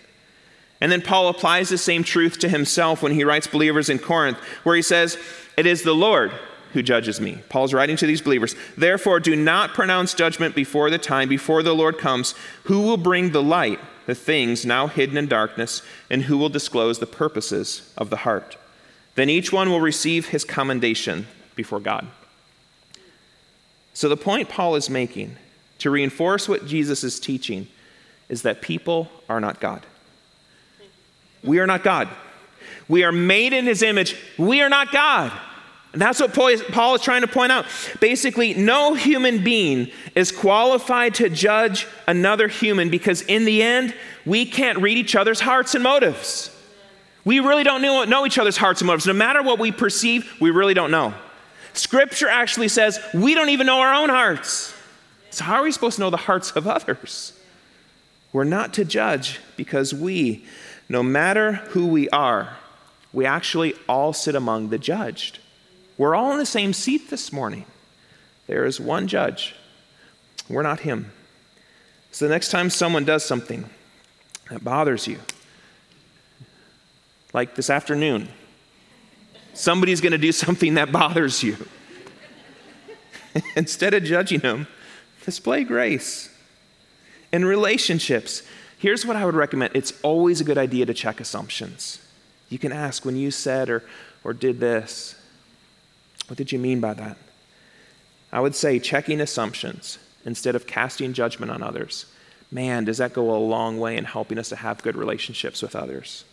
And 0.80 0.92
then 0.92 1.02
Paul 1.02 1.28
applies 1.28 1.70
the 1.70 1.78
same 1.78 2.04
truth 2.04 2.38
to 2.38 2.48
himself 2.48 3.02
when 3.02 3.12
he 3.12 3.24
writes 3.24 3.48
believers 3.48 3.88
in 3.88 3.98
Corinth, 3.98 4.38
where 4.62 4.76
he 4.76 4.82
says, 4.82 5.18
It 5.56 5.66
is 5.66 5.82
the 5.82 5.94
Lord 5.94 6.30
who 6.72 6.82
judges 6.82 7.20
me. 7.20 7.38
Paul's 7.48 7.74
writing 7.74 7.96
to 7.96 8.06
these 8.06 8.20
believers. 8.20 8.54
Therefore, 8.76 9.18
do 9.18 9.34
not 9.34 9.74
pronounce 9.74 10.14
judgment 10.14 10.54
before 10.54 10.90
the 10.90 10.98
time, 10.98 11.28
before 11.28 11.62
the 11.62 11.74
Lord 11.74 11.98
comes, 11.98 12.34
who 12.64 12.82
will 12.82 12.98
bring 12.98 13.32
the 13.32 13.42
light, 13.42 13.80
the 14.06 14.14
things 14.14 14.64
now 14.64 14.86
hidden 14.86 15.16
in 15.16 15.26
darkness, 15.26 15.82
and 16.10 16.22
who 16.22 16.38
will 16.38 16.50
disclose 16.50 16.98
the 16.98 17.06
purposes 17.06 17.92
of 17.96 18.10
the 18.10 18.18
heart. 18.18 18.56
Then 19.16 19.30
each 19.30 19.52
one 19.52 19.70
will 19.70 19.80
receive 19.80 20.28
his 20.28 20.44
commendation 20.44 21.26
before 21.56 21.80
God. 21.80 22.06
So, 23.98 24.08
the 24.08 24.16
point 24.16 24.48
Paul 24.48 24.76
is 24.76 24.88
making 24.88 25.34
to 25.78 25.90
reinforce 25.90 26.48
what 26.48 26.68
Jesus 26.68 27.02
is 27.02 27.18
teaching 27.18 27.66
is 28.28 28.42
that 28.42 28.62
people 28.62 29.10
are 29.28 29.40
not 29.40 29.58
God. 29.58 29.84
We 31.42 31.58
are 31.58 31.66
not 31.66 31.82
God. 31.82 32.08
We 32.88 33.02
are 33.02 33.10
made 33.10 33.52
in 33.52 33.66
his 33.66 33.82
image. 33.82 34.14
We 34.38 34.60
are 34.60 34.68
not 34.68 34.92
God. 34.92 35.32
And 35.92 36.00
that's 36.00 36.20
what 36.20 36.32
Paul 36.32 36.94
is 36.94 37.02
trying 37.02 37.22
to 37.22 37.26
point 37.26 37.50
out. 37.50 37.66
Basically, 37.98 38.54
no 38.54 38.94
human 38.94 39.42
being 39.42 39.90
is 40.14 40.30
qualified 40.30 41.14
to 41.14 41.28
judge 41.28 41.88
another 42.06 42.46
human 42.46 42.90
because, 42.90 43.22
in 43.22 43.46
the 43.46 43.64
end, 43.64 43.96
we 44.24 44.46
can't 44.46 44.78
read 44.78 44.96
each 44.96 45.16
other's 45.16 45.40
hearts 45.40 45.74
and 45.74 45.82
motives. 45.82 46.56
We 47.24 47.40
really 47.40 47.64
don't 47.64 47.82
know, 47.82 48.04
know 48.04 48.26
each 48.26 48.38
other's 48.38 48.58
hearts 48.58 48.80
and 48.80 48.86
motives. 48.86 49.08
No 49.08 49.12
matter 49.12 49.42
what 49.42 49.58
we 49.58 49.72
perceive, 49.72 50.36
we 50.40 50.52
really 50.52 50.74
don't 50.74 50.92
know. 50.92 51.14
Scripture 51.78 52.28
actually 52.28 52.68
says 52.68 52.98
we 53.14 53.34
don't 53.34 53.50
even 53.50 53.66
know 53.66 53.78
our 53.80 53.94
own 53.94 54.08
hearts. 54.08 54.74
So, 55.30 55.44
how 55.44 55.56
are 55.56 55.62
we 55.62 55.70
supposed 55.70 55.96
to 55.96 56.00
know 56.00 56.10
the 56.10 56.16
hearts 56.16 56.50
of 56.52 56.66
others? 56.66 57.38
We're 58.32 58.44
not 58.44 58.74
to 58.74 58.84
judge 58.84 59.38
because 59.56 59.94
we, 59.94 60.44
no 60.88 61.02
matter 61.02 61.52
who 61.52 61.86
we 61.86 62.08
are, 62.10 62.56
we 63.12 63.24
actually 63.26 63.74
all 63.88 64.12
sit 64.12 64.34
among 64.34 64.70
the 64.70 64.78
judged. 64.78 65.38
We're 65.96 66.14
all 66.16 66.32
in 66.32 66.38
the 66.38 66.46
same 66.46 66.72
seat 66.72 67.10
this 67.10 67.32
morning. 67.32 67.64
There 68.48 68.64
is 68.64 68.80
one 68.80 69.06
judge. 69.06 69.54
We're 70.48 70.62
not 70.62 70.80
him. 70.80 71.12
So, 72.10 72.26
the 72.26 72.34
next 72.34 72.50
time 72.50 72.70
someone 72.70 73.04
does 73.04 73.24
something 73.24 73.70
that 74.50 74.64
bothers 74.64 75.06
you, 75.06 75.20
like 77.32 77.54
this 77.54 77.70
afternoon, 77.70 78.30
somebody's 79.58 80.00
going 80.00 80.12
to 80.12 80.18
do 80.18 80.32
something 80.44 80.74
that 80.74 80.92
bothers 80.92 81.42
you. 81.42 81.56
Instead 83.56 83.94
of 83.94 84.04
judging 84.04 84.40
them, 84.40 84.66
display 85.24 85.64
grace. 85.64 86.34
In 87.32 87.44
relationships, 87.44 88.42
here's 88.78 89.04
what 89.04 89.16
I 89.16 89.24
would 89.24 89.34
recommend 89.34 89.76
it's 89.76 89.92
always 90.02 90.40
a 90.40 90.44
good 90.44 90.58
idea 90.58 90.86
to 90.86 90.94
check 90.94 91.20
assumptions. 91.20 92.04
You 92.48 92.58
can 92.58 92.72
ask 92.72 93.04
when 93.04 93.16
you 93.16 93.30
said 93.30 93.68
or, 93.68 93.84
or 94.24 94.32
did 94.32 94.60
this, 94.60 95.14
what 96.28 96.38
did 96.38 96.52
you 96.52 96.58
mean 96.58 96.80
by 96.80 96.94
that? 96.94 97.18
I 98.32 98.40
would 98.40 98.54
say 98.54 98.78
checking 98.78 99.20
assumptions 99.20 99.98
instead 100.24 100.54
of 100.54 100.66
casting 100.66 101.12
judgment 101.12 101.50
on 101.50 101.62
others. 101.62 102.06
Man, 102.50 102.84
does 102.84 102.98
that 102.98 103.12
go 103.12 103.34
a 103.34 103.36
long 103.36 103.78
way 103.78 103.96
in 103.96 104.04
helping 104.04 104.38
us 104.38 104.48
to 104.50 104.56
have 104.56 104.82
good 104.82 104.96
relationships 104.96 105.60
with 105.60 105.76
others? 105.76 106.24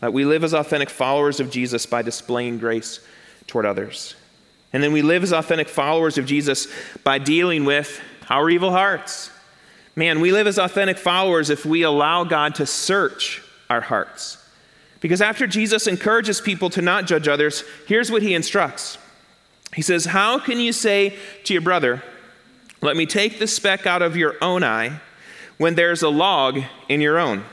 That 0.00 0.12
we 0.12 0.24
live 0.24 0.44
as 0.44 0.54
authentic 0.54 0.90
followers 0.90 1.40
of 1.40 1.50
Jesus 1.50 1.86
by 1.86 2.02
displaying 2.02 2.58
grace 2.58 3.00
toward 3.46 3.66
others. 3.66 4.14
And 4.72 4.82
then 4.82 4.92
we 4.92 5.02
live 5.02 5.22
as 5.22 5.32
authentic 5.32 5.68
followers 5.68 6.18
of 6.18 6.26
Jesus 6.26 6.66
by 7.04 7.18
dealing 7.18 7.64
with 7.64 8.00
our 8.30 8.48
evil 8.48 8.70
hearts. 8.70 9.30
Man, 9.94 10.20
we 10.20 10.32
live 10.32 10.46
as 10.46 10.58
authentic 10.58 10.96
followers 10.96 11.50
if 11.50 11.66
we 11.66 11.82
allow 11.82 12.24
God 12.24 12.54
to 12.56 12.66
search 12.66 13.42
our 13.68 13.82
hearts. 13.82 14.38
Because 15.00 15.20
after 15.20 15.46
Jesus 15.46 15.86
encourages 15.86 16.40
people 16.40 16.70
to 16.70 16.80
not 16.80 17.06
judge 17.06 17.28
others, 17.28 17.64
here's 17.86 18.10
what 18.10 18.22
he 18.22 18.34
instructs 18.34 18.96
He 19.74 19.82
says, 19.82 20.06
How 20.06 20.38
can 20.38 20.58
you 20.60 20.72
say 20.72 21.16
to 21.44 21.52
your 21.52 21.60
brother, 21.60 22.02
Let 22.80 22.96
me 22.96 23.04
take 23.04 23.38
the 23.38 23.46
speck 23.46 23.86
out 23.86 24.00
of 24.00 24.16
your 24.16 24.36
own 24.40 24.64
eye, 24.64 25.00
when 25.58 25.74
there's 25.74 26.02
a 26.02 26.08
log 26.08 26.60
in 26.88 27.00
your 27.00 27.18
own? 27.18 27.44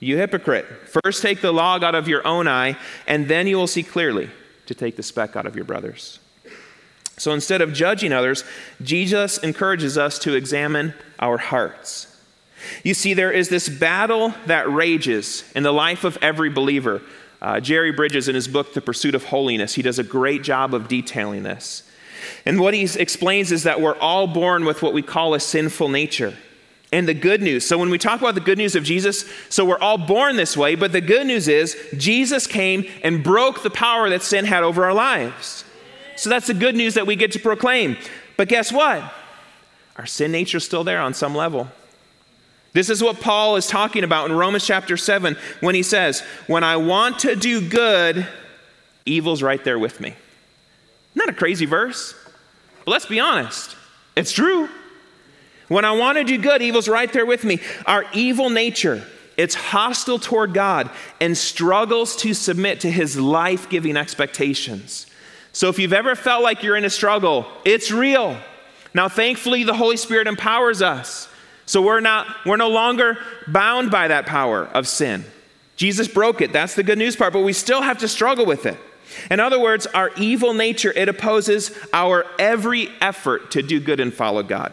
You 0.00 0.16
hypocrite. 0.16 0.66
First 1.02 1.22
take 1.22 1.40
the 1.40 1.52
log 1.52 1.82
out 1.82 1.94
of 1.94 2.06
your 2.06 2.26
own 2.26 2.46
eye, 2.46 2.76
and 3.06 3.28
then 3.28 3.46
you 3.46 3.56
will 3.56 3.66
see 3.66 3.82
clearly 3.82 4.30
to 4.66 4.74
take 4.74 4.96
the 4.96 5.02
speck 5.02 5.34
out 5.34 5.46
of 5.46 5.56
your 5.56 5.64
brother's. 5.64 6.20
So 7.16 7.32
instead 7.32 7.60
of 7.60 7.72
judging 7.72 8.12
others, 8.12 8.44
Jesus 8.80 9.38
encourages 9.38 9.98
us 9.98 10.18
to 10.20 10.34
examine 10.34 10.94
our 11.18 11.36
hearts. 11.36 12.16
You 12.84 12.94
see, 12.94 13.12
there 13.14 13.32
is 13.32 13.48
this 13.48 13.68
battle 13.68 14.34
that 14.46 14.70
rages 14.70 15.44
in 15.54 15.64
the 15.64 15.72
life 15.72 16.04
of 16.04 16.16
every 16.22 16.50
believer. 16.50 17.02
Uh, 17.42 17.60
Jerry 17.60 17.92
Bridges, 17.92 18.28
in 18.28 18.34
his 18.34 18.46
book, 18.46 18.74
The 18.74 18.80
Pursuit 18.80 19.14
of 19.14 19.24
Holiness, 19.24 19.74
he 19.74 19.82
does 19.82 19.98
a 19.98 20.04
great 20.04 20.42
job 20.42 20.74
of 20.74 20.86
detailing 20.86 21.42
this. 21.42 21.82
And 22.44 22.60
what 22.60 22.74
he 22.74 22.82
explains 22.82 23.52
is 23.52 23.64
that 23.64 23.80
we're 23.80 23.98
all 23.98 24.26
born 24.26 24.64
with 24.64 24.82
what 24.82 24.92
we 24.92 25.02
call 25.02 25.34
a 25.34 25.40
sinful 25.40 25.88
nature 25.88 26.36
and 26.92 27.06
the 27.06 27.14
good 27.14 27.42
news. 27.42 27.66
So, 27.66 27.78
when 27.78 27.90
we 27.90 27.98
talk 27.98 28.20
about 28.20 28.34
the 28.34 28.40
good 28.40 28.58
news 28.58 28.74
of 28.74 28.84
Jesus, 28.84 29.24
so 29.48 29.64
we're 29.64 29.78
all 29.78 29.98
born 29.98 30.36
this 30.36 30.56
way, 30.56 30.74
but 30.74 30.92
the 30.92 31.00
good 31.00 31.26
news 31.26 31.48
is 31.48 31.76
Jesus 31.96 32.46
came 32.46 32.86
and 33.02 33.22
broke 33.22 33.62
the 33.62 33.70
power 33.70 34.08
that 34.10 34.22
sin 34.22 34.44
had 34.44 34.62
over 34.62 34.84
our 34.84 34.94
lives. 34.94 35.64
So, 36.16 36.30
that's 36.30 36.46
the 36.46 36.54
good 36.54 36.74
news 36.74 36.94
that 36.94 37.06
we 37.06 37.16
get 37.16 37.32
to 37.32 37.38
proclaim. 37.38 37.96
But 38.36 38.48
guess 38.48 38.72
what? 38.72 39.12
Our 39.96 40.06
sin 40.06 40.32
nature 40.32 40.58
is 40.58 40.64
still 40.64 40.84
there 40.84 41.00
on 41.00 41.12
some 41.12 41.34
level. 41.34 41.68
This 42.72 42.90
is 42.90 43.02
what 43.02 43.20
Paul 43.20 43.56
is 43.56 43.66
talking 43.66 44.04
about 44.04 44.30
in 44.30 44.36
Romans 44.36 44.64
chapter 44.64 44.96
7 44.96 45.36
when 45.60 45.74
he 45.74 45.82
says, 45.82 46.20
When 46.46 46.64
I 46.64 46.76
want 46.76 47.20
to 47.20 47.34
do 47.34 47.66
good, 47.68 48.26
evil's 49.04 49.42
right 49.42 49.62
there 49.64 49.78
with 49.78 50.00
me. 50.00 50.14
That 51.16 51.28
a 51.28 51.32
crazy 51.32 51.66
verse? 51.66 52.14
But 52.84 52.92
let's 52.92 53.06
be 53.06 53.18
honest, 53.18 53.76
it's 54.16 54.32
true. 54.32 54.68
When 55.68 55.84
I 55.84 55.92
want 55.92 56.18
to 56.18 56.24
do 56.24 56.38
good, 56.38 56.62
evil's 56.62 56.88
right 56.88 57.12
there 57.12 57.26
with 57.26 57.44
me. 57.44 57.60
Our 57.86 58.04
evil 58.12 58.50
nature, 58.50 59.04
it's 59.36 59.54
hostile 59.54 60.18
toward 60.18 60.54
God 60.54 60.90
and 61.20 61.36
struggles 61.36 62.16
to 62.16 62.34
submit 62.34 62.80
to 62.80 62.90
his 62.90 63.18
life 63.18 63.68
giving 63.68 63.96
expectations. 63.96 65.06
So 65.52 65.68
if 65.68 65.78
you've 65.78 65.92
ever 65.92 66.14
felt 66.14 66.42
like 66.42 66.62
you're 66.62 66.76
in 66.76 66.84
a 66.84 66.90
struggle, 66.90 67.46
it's 67.64 67.90
real. 67.90 68.38
Now, 68.94 69.08
thankfully, 69.08 69.64
the 69.64 69.74
Holy 69.74 69.96
Spirit 69.96 70.26
empowers 70.26 70.82
us. 70.82 71.28
So 71.66 71.82
we're, 71.82 72.00
not, 72.00 72.26
we're 72.46 72.56
no 72.56 72.68
longer 72.68 73.18
bound 73.46 73.90
by 73.90 74.08
that 74.08 74.24
power 74.24 74.64
of 74.64 74.88
sin. 74.88 75.24
Jesus 75.76 76.08
broke 76.08 76.40
it. 76.40 76.52
That's 76.52 76.74
the 76.74 76.82
good 76.82 76.98
news 76.98 77.14
part, 77.14 77.32
but 77.32 77.42
we 77.42 77.52
still 77.52 77.82
have 77.82 77.98
to 77.98 78.08
struggle 78.08 78.46
with 78.46 78.64
it. 78.64 78.78
In 79.30 79.38
other 79.38 79.60
words, 79.60 79.86
our 79.86 80.10
evil 80.16 80.54
nature, 80.54 80.92
it 80.92 81.08
opposes 81.08 81.76
our 81.92 82.24
every 82.38 82.88
effort 83.00 83.50
to 83.52 83.62
do 83.62 83.80
good 83.80 84.00
and 84.00 84.12
follow 84.12 84.42
God. 84.42 84.72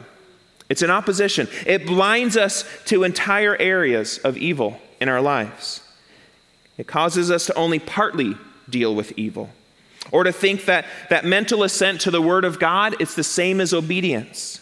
It's 0.69 0.81
an 0.81 0.89
opposition. 0.89 1.47
It 1.65 1.85
blinds 1.85 2.37
us 2.37 2.65
to 2.85 3.03
entire 3.03 3.55
areas 3.57 4.17
of 4.19 4.37
evil 4.37 4.79
in 4.99 5.09
our 5.09 5.21
lives. 5.21 5.81
It 6.77 6.87
causes 6.87 7.31
us 7.31 7.45
to 7.47 7.53
only 7.55 7.79
partly 7.79 8.35
deal 8.69 8.95
with 8.95 9.17
evil. 9.17 9.49
Or 10.11 10.23
to 10.23 10.31
think 10.31 10.65
that, 10.65 10.85
that 11.09 11.25
mental 11.25 11.63
assent 11.63 12.01
to 12.01 12.11
the 12.11 12.21
Word 12.21 12.45
of 12.45 12.59
God, 12.59 12.95
it's 12.99 13.15
the 13.15 13.23
same 13.23 13.59
as 13.59 13.73
obedience. 13.73 14.61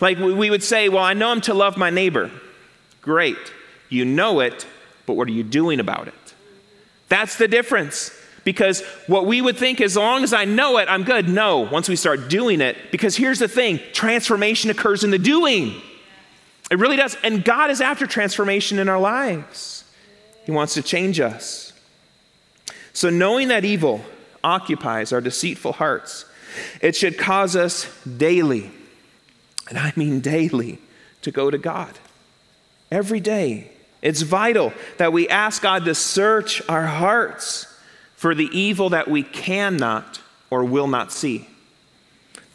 Like 0.00 0.18
we 0.18 0.50
would 0.50 0.62
say, 0.62 0.88
well, 0.88 1.02
I 1.02 1.14
know 1.14 1.30
I'm 1.30 1.40
to 1.42 1.54
love 1.54 1.76
my 1.76 1.90
neighbor. 1.90 2.30
Great. 3.00 3.38
You 3.88 4.04
know 4.04 4.40
it, 4.40 4.66
but 5.06 5.14
what 5.14 5.28
are 5.28 5.32
you 5.32 5.42
doing 5.42 5.80
about 5.80 6.08
it? 6.08 6.14
That's 7.08 7.36
the 7.36 7.48
difference. 7.48 8.12
Because 8.48 8.80
what 9.08 9.26
we 9.26 9.42
would 9.42 9.58
think, 9.58 9.78
as 9.78 9.94
long 9.94 10.24
as 10.24 10.32
I 10.32 10.46
know 10.46 10.78
it, 10.78 10.88
I'm 10.88 11.04
good. 11.04 11.28
No, 11.28 11.58
once 11.58 11.86
we 11.86 11.96
start 11.96 12.30
doing 12.30 12.62
it, 12.62 12.78
because 12.90 13.14
here's 13.14 13.38
the 13.38 13.46
thing 13.46 13.78
transformation 13.92 14.70
occurs 14.70 15.04
in 15.04 15.10
the 15.10 15.18
doing. 15.18 15.74
It 16.70 16.78
really 16.78 16.96
does. 16.96 17.14
And 17.22 17.44
God 17.44 17.70
is 17.70 17.82
after 17.82 18.06
transformation 18.06 18.78
in 18.78 18.88
our 18.88 18.98
lives, 18.98 19.84
He 20.46 20.50
wants 20.50 20.72
to 20.72 20.82
change 20.82 21.20
us. 21.20 21.74
So, 22.94 23.10
knowing 23.10 23.48
that 23.48 23.66
evil 23.66 24.00
occupies 24.42 25.12
our 25.12 25.20
deceitful 25.20 25.74
hearts, 25.74 26.24
it 26.80 26.96
should 26.96 27.18
cause 27.18 27.54
us 27.54 27.86
daily, 28.06 28.70
and 29.68 29.76
I 29.76 29.92
mean 29.94 30.20
daily, 30.20 30.78
to 31.20 31.30
go 31.30 31.50
to 31.50 31.58
God. 31.58 31.98
Every 32.90 33.20
day. 33.20 33.72
It's 34.00 34.22
vital 34.22 34.72
that 34.96 35.12
we 35.12 35.28
ask 35.28 35.60
God 35.60 35.84
to 35.84 35.94
search 35.94 36.62
our 36.66 36.86
hearts 36.86 37.66
for 38.18 38.34
the 38.34 38.50
evil 38.50 38.88
that 38.88 39.06
we 39.06 39.22
cannot 39.22 40.20
or 40.50 40.64
will 40.64 40.88
not 40.88 41.12
see. 41.12 41.46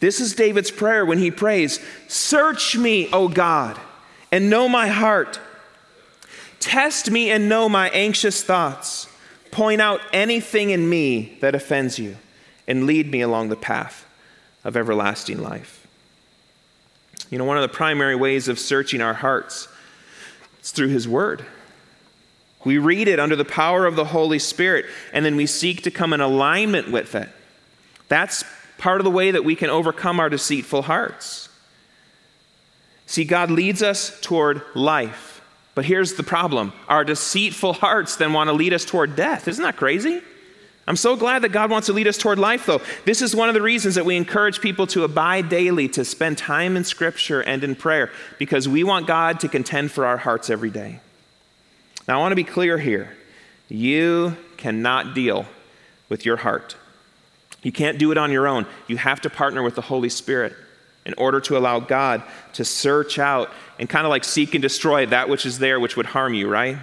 This 0.02 0.20
is 0.20 0.36
David's 0.36 0.72
prayer 0.72 1.06
when 1.06 1.20
he 1.20 1.32
prays 1.32 1.80
Search 2.10 2.76
me, 2.76 3.10
O 3.14 3.30
God, 3.30 3.80
and 4.30 4.50
know 4.50 4.68
my 4.68 4.90
heart. 4.90 5.40
Test 6.60 7.10
me 7.10 7.32
and 7.32 7.48
know 7.48 7.70
my 7.70 7.90
anxious 7.92 8.44
thoughts. 8.44 9.08
Point 9.52 9.80
out 9.80 10.02
anything 10.12 10.72
in 10.72 10.90
me 10.90 11.38
that 11.40 11.56
offends 11.56 11.98
you, 11.98 12.18
and 12.68 12.86
lead 12.86 13.10
me 13.10 13.22
along 13.22 13.48
the 13.48 13.56
path 13.56 14.06
of 14.66 14.76
everlasting 14.76 15.42
life. 15.42 15.88
You 17.30 17.38
know, 17.38 17.46
one 17.46 17.58
of 17.58 17.64
the 17.64 17.74
primary 17.74 18.18
ways 18.18 18.50
of 18.50 18.60
searching 18.60 19.00
our 19.00 19.14
hearts 19.14 19.70
is 20.62 20.72
through 20.72 20.90
His 20.90 21.08
Word. 21.08 21.46
We 22.66 22.78
read 22.78 23.08
it 23.08 23.20
under 23.20 23.36
the 23.36 23.46
power 23.46 23.86
of 23.86 23.96
the 23.96 24.06
Holy 24.06 24.40
Spirit, 24.40 24.86
and 25.12 25.26
then 25.26 25.36
we 25.36 25.46
seek 25.46 25.84
to 25.84 25.92
come 25.92 26.14
in 26.14 26.22
alignment 26.22 26.92
with 26.92 27.16
it. 27.16 27.30
That's 28.08 28.44
part 28.78 29.00
of 29.00 29.06
the 29.06 29.12
way 29.12 29.32
that 29.32 29.44
we 29.44 29.56
can 29.56 29.70
overcome 29.70 30.20
our 30.20 30.30
deceitful 30.30 30.84
hearts. 30.84 31.50
See, 33.06 33.26
God 33.26 33.52
leads 33.52 33.84
us 33.84 34.20
toward 34.22 34.62
life. 34.76 35.42
But 35.76 35.86
here's 35.86 36.14
the 36.14 36.24
problem 36.24 36.74
our 36.88 37.04
deceitful 37.04 37.74
hearts 37.74 38.16
then 38.16 38.34
want 38.34 38.48
to 38.50 38.54
lead 38.54 38.74
us 38.74 38.86
toward 38.86 39.16
death. 39.16 39.48
Isn't 39.48 39.64
that 39.64 39.76
crazy? 39.76 40.22
I'm 40.86 40.98
so 40.98 41.16
glad 41.16 41.44
that 41.44 41.54
God 41.54 41.72
wants 41.72 41.88
to 41.88 41.94
lead 41.94 42.08
us 42.08 42.18
toward 42.18 42.38
life, 42.38 42.66
though. 42.66 42.82
This 43.06 43.22
is 43.22 43.34
one 43.34 43.48
of 43.48 43.56
the 43.56 43.62
reasons 43.62 43.96
that 43.96 44.06
we 44.06 44.18
encourage 44.18 44.60
people 44.60 44.86
to 44.88 45.06
abide 45.06 45.48
daily, 45.48 45.88
to 45.90 46.04
spend 46.04 46.38
time 46.38 46.76
in 46.76 46.84
Scripture 46.84 47.42
and 47.42 47.64
in 47.64 47.76
prayer, 47.76 48.12
because 48.38 48.68
we 48.68 48.84
want 48.84 49.08
God 49.08 49.40
to 49.40 49.48
contend 49.48 49.92
for 49.92 50.06
our 50.06 50.18
hearts 50.18 50.50
every 50.50 50.70
day. 50.70 51.00
Now, 52.08 52.18
I 52.18 52.20
want 52.20 52.32
to 52.32 52.36
be 52.36 52.44
clear 52.44 52.78
here. 52.78 53.16
You 53.70 54.36
cannot 54.58 55.14
deal 55.14 55.46
with 56.10 56.26
your 56.26 56.38
heart. 56.38 56.76
You 57.62 57.72
can't 57.72 57.98
do 57.98 58.12
it 58.12 58.18
on 58.18 58.32
your 58.32 58.48
own. 58.48 58.66
You 58.88 58.98
have 58.98 59.22
to 59.22 59.30
partner 59.30 59.64
with 59.64 59.76
the 59.76 59.82
Holy 59.82 60.10
Spirit 60.10 60.54
in 61.06 61.14
order 61.18 61.40
to 61.42 61.58
allow 61.58 61.80
God 61.80 62.24
to 62.54 62.66
search 62.66 63.20
out 63.20 63.50
and 63.80 63.90
kind 63.90 64.06
of 64.06 64.10
like 64.10 64.24
seek 64.24 64.54
and 64.54 64.62
destroy 64.62 65.06
that 65.08 65.30
which 65.30 65.46
is 65.46 65.60
there 65.60 65.80
which 65.80 65.98
would 65.98 66.06
harm 66.06 66.34
you, 66.34 66.48
right? 66.50 66.78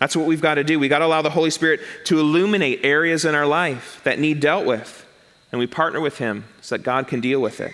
That's 0.00 0.14
what 0.14 0.26
we've 0.26 0.42
got 0.42 0.54
to 0.54 0.64
do. 0.64 0.78
We've 0.78 0.90
got 0.90 1.00
to 1.00 1.06
allow 1.06 1.22
the 1.22 1.30
Holy 1.30 1.50
Spirit 1.50 1.80
to 2.04 2.20
illuminate 2.20 2.84
areas 2.84 3.24
in 3.24 3.34
our 3.34 3.46
life 3.46 4.00
that 4.04 4.18
need 4.18 4.40
dealt 4.40 4.64
with. 4.64 5.04
And 5.50 5.58
we 5.58 5.66
partner 5.66 6.00
with 6.00 6.18
Him 6.18 6.44
so 6.60 6.76
that 6.76 6.84
God 6.84 7.08
can 7.08 7.20
deal 7.20 7.40
with 7.40 7.60
it. 7.60 7.72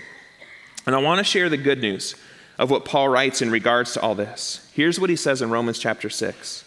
And 0.86 0.94
I 0.94 1.00
want 1.00 1.18
to 1.18 1.24
share 1.24 1.48
the 1.48 1.56
good 1.56 1.80
news 1.80 2.14
of 2.58 2.70
what 2.70 2.84
Paul 2.84 3.08
writes 3.08 3.42
in 3.42 3.50
regards 3.50 3.92
to 3.94 4.00
all 4.00 4.14
this. 4.14 4.70
Here's 4.72 5.00
what 5.00 5.10
he 5.10 5.16
says 5.16 5.42
in 5.42 5.50
Romans 5.50 5.78
chapter 5.78 6.08
6 6.08 6.63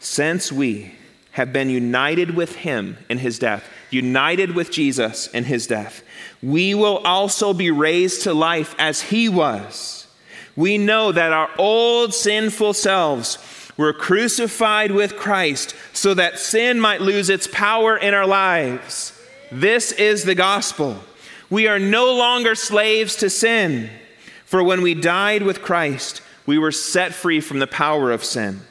since 0.00 0.52
we 0.52 0.94
have 1.32 1.52
been 1.52 1.68
united 1.68 2.34
with 2.34 2.56
him 2.56 2.96
in 3.08 3.18
his 3.18 3.38
death, 3.38 3.68
united 3.90 4.54
with 4.54 4.70
Jesus 4.70 5.26
in 5.28 5.44
his 5.44 5.66
death, 5.66 6.02
we 6.42 6.74
will 6.74 6.98
also 6.98 7.52
be 7.52 7.70
raised 7.70 8.22
to 8.22 8.32
life 8.32 8.74
as 8.78 9.02
he 9.02 9.28
was. 9.28 10.06
We 10.56 10.78
know 10.78 11.12
that 11.12 11.32
our 11.32 11.50
old 11.58 12.14
sinful 12.14 12.72
selves 12.74 13.38
were 13.76 13.92
crucified 13.92 14.90
with 14.90 15.16
Christ 15.16 15.74
so 15.92 16.14
that 16.14 16.38
sin 16.38 16.80
might 16.80 17.02
lose 17.02 17.28
its 17.28 17.46
power 17.46 17.96
in 17.96 18.14
our 18.14 18.26
lives. 18.26 19.12
This 19.52 19.92
is 19.92 20.24
the 20.24 20.34
gospel. 20.34 20.98
We 21.50 21.68
are 21.68 21.78
no 21.78 22.14
longer 22.14 22.54
slaves 22.54 23.16
to 23.16 23.30
sin, 23.30 23.90
for 24.44 24.62
when 24.64 24.80
we 24.80 24.94
died 24.94 25.42
with 25.42 25.62
Christ, 25.62 26.22
we 26.46 26.58
were 26.58 26.72
set 26.72 27.12
free 27.12 27.40
from 27.40 27.58
the 27.58 27.66
power 27.66 28.10
of 28.10 28.24
sin. 28.24 28.62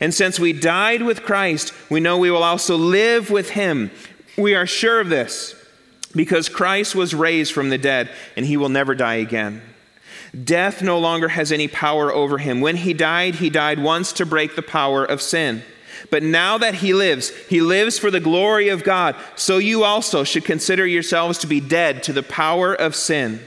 And 0.00 0.14
since 0.14 0.40
we 0.40 0.54
died 0.54 1.02
with 1.02 1.22
Christ, 1.22 1.74
we 1.90 2.00
know 2.00 2.16
we 2.16 2.30
will 2.30 2.42
also 2.42 2.76
live 2.76 3.30
with 3.30 3.50
him. 3.50 3.90
We 4.38 4.54
are 4.54 4.66
sure 4.66 4.98
of 4.98 5.10
this 5.10 5.54
because 6.16 6.48
Christ 6.48 6.94
was 6.94 7.14
raised 7.14 7.52
from 7.52 7.68
the 7.68 7.78
dead 7.78 8.10
and 8.36 8.46
he 8.46 8.56
will 8.56 8.70
never 8.70 8.94
die 8.94 9.16
again. 9.16 9.62
Death 10.44 10.80
no 10.82 10.98
longer 10.98 11.28
has 11.28 11.52
any 11.52 11.68
power 11.68 12.12
over 12.12 12.38
him. 12.38 12.60
When 12.60 12.76
he 12.76 12.94
died, 12.94 13.36
he 13.36 13.50
died 13.50 13.78
once 13.78 14.12
to 14.14 14.26
break 14.26 14.56
the 14.56 14.62
power 14.62 15.04
of 15.04 15.20
sin. 15.20 15.62
But 16.10 16.22
now 16.22 16.56
that 16.56 16.76
he 16.76 16.94
lives, 16.94 17.30
he 17.48 17.60
lives 17.60 17.98
for 17.98 18.10
the 18.10 18.20
glory 18.20 18.68
of 18.70 18.84
God. 18.84 19.16
So 19.36 19.58
you 19.58 19.84
also 19.84 20.24
should 20.24 20.44
consider 20.44 20.86
yourselves 20.86 21.38
to 21.38 21.46
be 21.46 21.60
dead 21.60 22.02
to 22.04 22.12
the 22.12 22.22
power 22.22 22.72
of 22.74 22.94
sin 22.94 23.40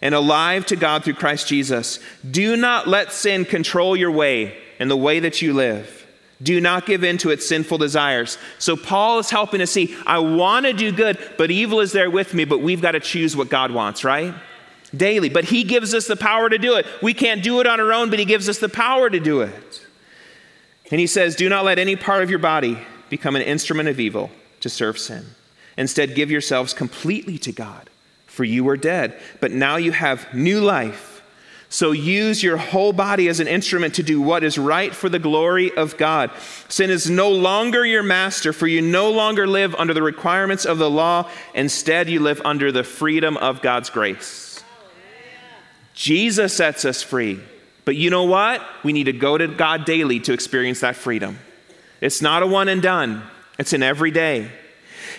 and 0.00 0.14
alive 0.14 0.64
to 0.66 0.76
God 0.76 1.02
through 1.02 1.14
Christ 1.14 1.48
Jesus. 1.48 1.98
Do 2.30 2.56
not 2.56 2.86
let 2.86 3.12
sin 3.12 3.44
control 3.44 3.96
your 3.96 4.12
way 4.12 4.56
and 4.78 4.90
the 4.90 4.96
way 4.96 5.20
that 5.20 5.42
you 5.42 5.52
live. 5.52 6.06
Do 6.40 6.60
not 6.60 6.86
give 6.86 7.02
in 7.02 7.18
to 7.18 7.30
its 7.30 7.48
sinful 7.48 7.78
desires. 7.78 8.38
So, 8.58 8.76
Paul 8.76 9.18
is 9.18 9.30
helping 9.30 9.60
us 9.60 9.72
see 9.72 9.96
I 10.06 10.18
want 10.20 10.66
to 10.66 10.72
do 10.72 10.92
good, 10.92 11.18
but 11.36 11.50
evil 11.50 11.80
is 11.80 11.92
there 11.92 12.10
with 12.10 12.32
me, 12.32 12.44
but 12.44 12.60
we've 12.60 12.80
got 12.80 12.92
to 12.92 13.00
choose 13.00 13.36
what 13.36 13.48
God 13.48 13.72
wants, 13.72 14.04
right? 14.04 14.34
Daily. 14.96 15.28
But 15.28 15.44
He 15.44 15.64
gives 15.64 15.94
us 15.94 16.06
the 16.06 16.16
power 16.16 16.48
to 16.48 16.58
do 16.58 16.76
it. 16.76 16.86
We 17.02 17.12
can't 17.12 17.42
do 17.42 17.60
it 17.60 17.66
on 17.66 17.80
our 17.80 17.92
own, 17.92 18.08
but 18.10 18.20
He 18.20 18.24
gives 18.24 18.48
us 18.48 18.58
the 18.58 18.68
power 18.68 19.10
to 19.10 19.18
do 19.18 19.40
it. 19.40 19.86
And 20.92 21.00
He 21.00 21.08
says, 21.08 21.34
Do 21.34 21.48
not 21.48 21.64
let 21.64 21.78
any 21.78 21.96
part 21.96 22.22
of 22.22 22.30
your 22.30 22.38
body 22.38 22.78
become 23.10 23.34
an 23.34 23.42
instrument 23.42 23.88
of 23.88 23.98
evil 23.98 24.30
to 24.60 24.68
serve 24.68 24.98
sin. 24.98 25.24
Instead, 25.76 26.14
give 26.14 26.30
yourselves 26.30 26.72
completely 26.72 27.38
to 27.38 27.52
God, 27.52 27.90
for 28.26 28.44
you 28.44 28.64
were 28.64 28.76
dead, 28.76 29.18
but 29.40 29.52
now 29.52 29.76
you 29.76 29.92
have 29.92 30.32
new 30.32 30.60
life. 30.60 31.17
So 31.70 31.92
use 31.92 32.42
your 32.42 32.56
whole 32.56 32.94
body 32.94 33.28
as 33.28 33.40
an 33.40 33.48
instrument 33.48 33.94
to 33.96 34.02
do 34.02 34.22
what 34.22 34.42
is 34.42 34.56
right 34.56 34.94
for 34.94 35.10
the 35.10 35.18
glory 35.18 35.70
of 35.76 35.98
God. 35.98 36.30
Sin 36.68 36.88
is 36.88 37.10
no 37.10 37.30
longer 37.30 37.84
your 37.84 38.02
master, 38.02 38.54
for 38.54 38.66
you 38.66 38.80
no 38.80 39.10
longer 39.10 39.46
live 39.46 39.74
under 39.74 39.92
the 39.92 40.02
requirements 40.02 40.64
of 40.64 40.78
the 40.78 40.88
law. 40.88 41.28
Instead, 41.54 42.08
you 42.08 42.20
live 42.20 42.40
under 42.44 42.72
the 42.72 42.84
freedom 42.84 43.36
of 43.36 43.60
God's 43.60 43.90
grace. 43.90 44.64
Jesus 45.92 46.54
sets 46.54 46.86
us 46.86 47.02
free. 47.02 47.40
But 47.84 47.96
you 47.96 48.08
know 48.08 48.24
what? 48.24 48.62
We 48.82 48.92
need 48.92 49.04
to 49.04 49.12
go 49.12 49.36
to 49.36 49.48
God 49.48 49.84
daily 49.84 50.20
to 50.20 50.32
experience 50.32 50.80
that 50.80 50.96
freedom. 50.96 51.38
It's 52.00 52.22
not 52.22 52.42
a 52.42 52.46
one 52.46 52.68
and 52.68 52.80
done, 52.80 53.22
it's 53.58 53.72
an 53.72 53.82
everyday. 53.82 54.50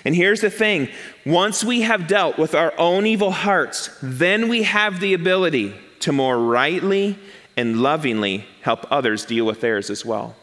And 0.06 0.16
here's 0.16 0.42
the 0.42 0.50
thing 0.50 0.90
once 1.26 1.64
we 1.64 1.82
have 1.82 2.08
dealt 2.08 2.38
with 2.38 2.56
our 2.56 2.74
own 2.78 3.06
evil 3.06 3.32
hearts, 3.32 3.90
then 4.02 4.48
we 4.48 4.64
have 4.64 5.00
the 5.00 5.14
ability 5.14 5.76
to 6.02 6.12
more 6.12 6.38
rightly 6.38 7.18
and 7.58 7.82
lovingly 7.82 8.46
help 8.62 8.90
others 8.92 9.26
deal 9.26 9.46
with 9.46 9.62
theirs 9.62 9.90
as 9.90 10.06
well. 10.06 10.36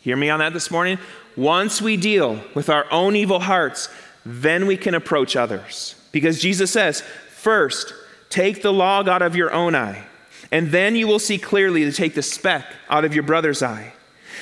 Hear 0.00 0.16
me 0.16 0.30
on 0.30 0.38
that 0.40 0.52
this 0.52 0.70
morning? 0.70 0.98
Once 1.36 1.80
we 1.80 1.96
deal 1.96 2.40
with 2.54 2.68
our 2.68 2.86
own 2.90 3.14
evil 3.14 3.40
hearts, 3.40 3.88
then 4.24 4.66
we 4.66 4.76
can 4.76 4.94
approach 4.94 5.36
others. 5.36 5.94
Because 6.12 6.40
Jesus 6.40 6.70
says, 6.70 7.02
first, 7.30 7.94
take 8.30 8.62
the 8.62 8.72
log 8.72 9.08
out 9.08 9.22
of 9.22 9.36
your 9.36 9.52
own 9.52 9.74
eye, 9.74 10.04
and 10.50 10.70
then 10.70 10.96
you 10.96 11.06
will 11.06 11.18
see 11.18 11.38
clearly 11.38 11.84
to 11.84 11.92
take 11.92 12.14
the 12.14 12.22
speck 12.22 12.64
out 12.88 13.04
of 13.04 13.14
your 13.14 13.22
brother's 13.22 13.62
eye. 13.62 13.92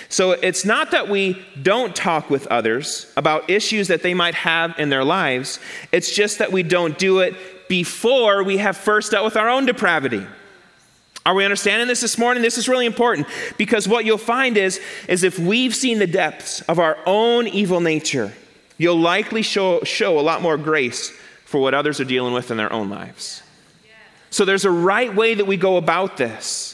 So 0.09 0.33
it's 0.33 0.65
not 0.65 0.93
that 0.93 1.09
we 1.09 1.45
don't 1.61 1.95
talk 1.95 2.31
with 2.31 2.47
others 2.47 3.13
about 3.17 3.51
issues 3.51 3.89
that 3.89 4.03
they 4.03 4.15
might 4.15 4.35
have 4.35 4.79
in 4.79 4.89
their 4.89 5.05
lives, 5.05 5.59
it's 5.93 6.15
just 6.15 6.39
that 6.39 6.53
we 6.53 6.63
don't 6.63 6.97
do 6.99 7.21
it 7.21 7.35
before 7.69 8.43
we 8.43 8.59
have 8.59 8.77
first 8.77 9.11
dealt 9.11 9.25
with 9.25 9.37
our 9.37 9.49
own 9.49 9.67
depravity. 9.67 10.27
Are 11.25 11.35
we 11.35 11.45
understanding 11.45 11.89
this 11.89 12.03
this 12.03 12.19
morning? 12.19 12.43
This 12.43 12.57
is 12.57 12.69
really 12.69 12.87
important 12.87 13.27
because 13.59 13.89
what 13.89 14.05
you'll 14.05 14.17
find 14.17 14.57
is, 14.57 14.81
is 15.09 15.25
if 15.25 15.39
we've 15.39 15.75
seen 15.75 15.99
the 15.99 16.07
depths 16.07 16.61
of 16.63 16.79
our 16.79 16.97
own 17.05 17.49
evil 17.49 17.81
nature, 17.81 18.33
you'll 18.79 19.01
likely 19.01 19.43
show, 19.43 19.83
show 19.83 20.19
a 20.19 20.23
lot 20.23 20.41
more 20.41 20.57
grace 20.57 21.13
for 21.45 21.61
what 21.61 21.75
others 21.75 22.01
are 22.01 22.05
dealing 22.05 22.33
with 22.33 22.53
in 22.53 22.57
their 22.57 22.73
own 22.73 22.89
lives. 22.89 23.43
So 24.31 24.45
there's 24.45 24.65
a 24.65 24.71
right 24.71 25.13
way 25.15 25.35
that 25.35 25.47
we 25.47 25.57
go 25.57 25.79
about 25.79 26.17
this. 26.17 26.73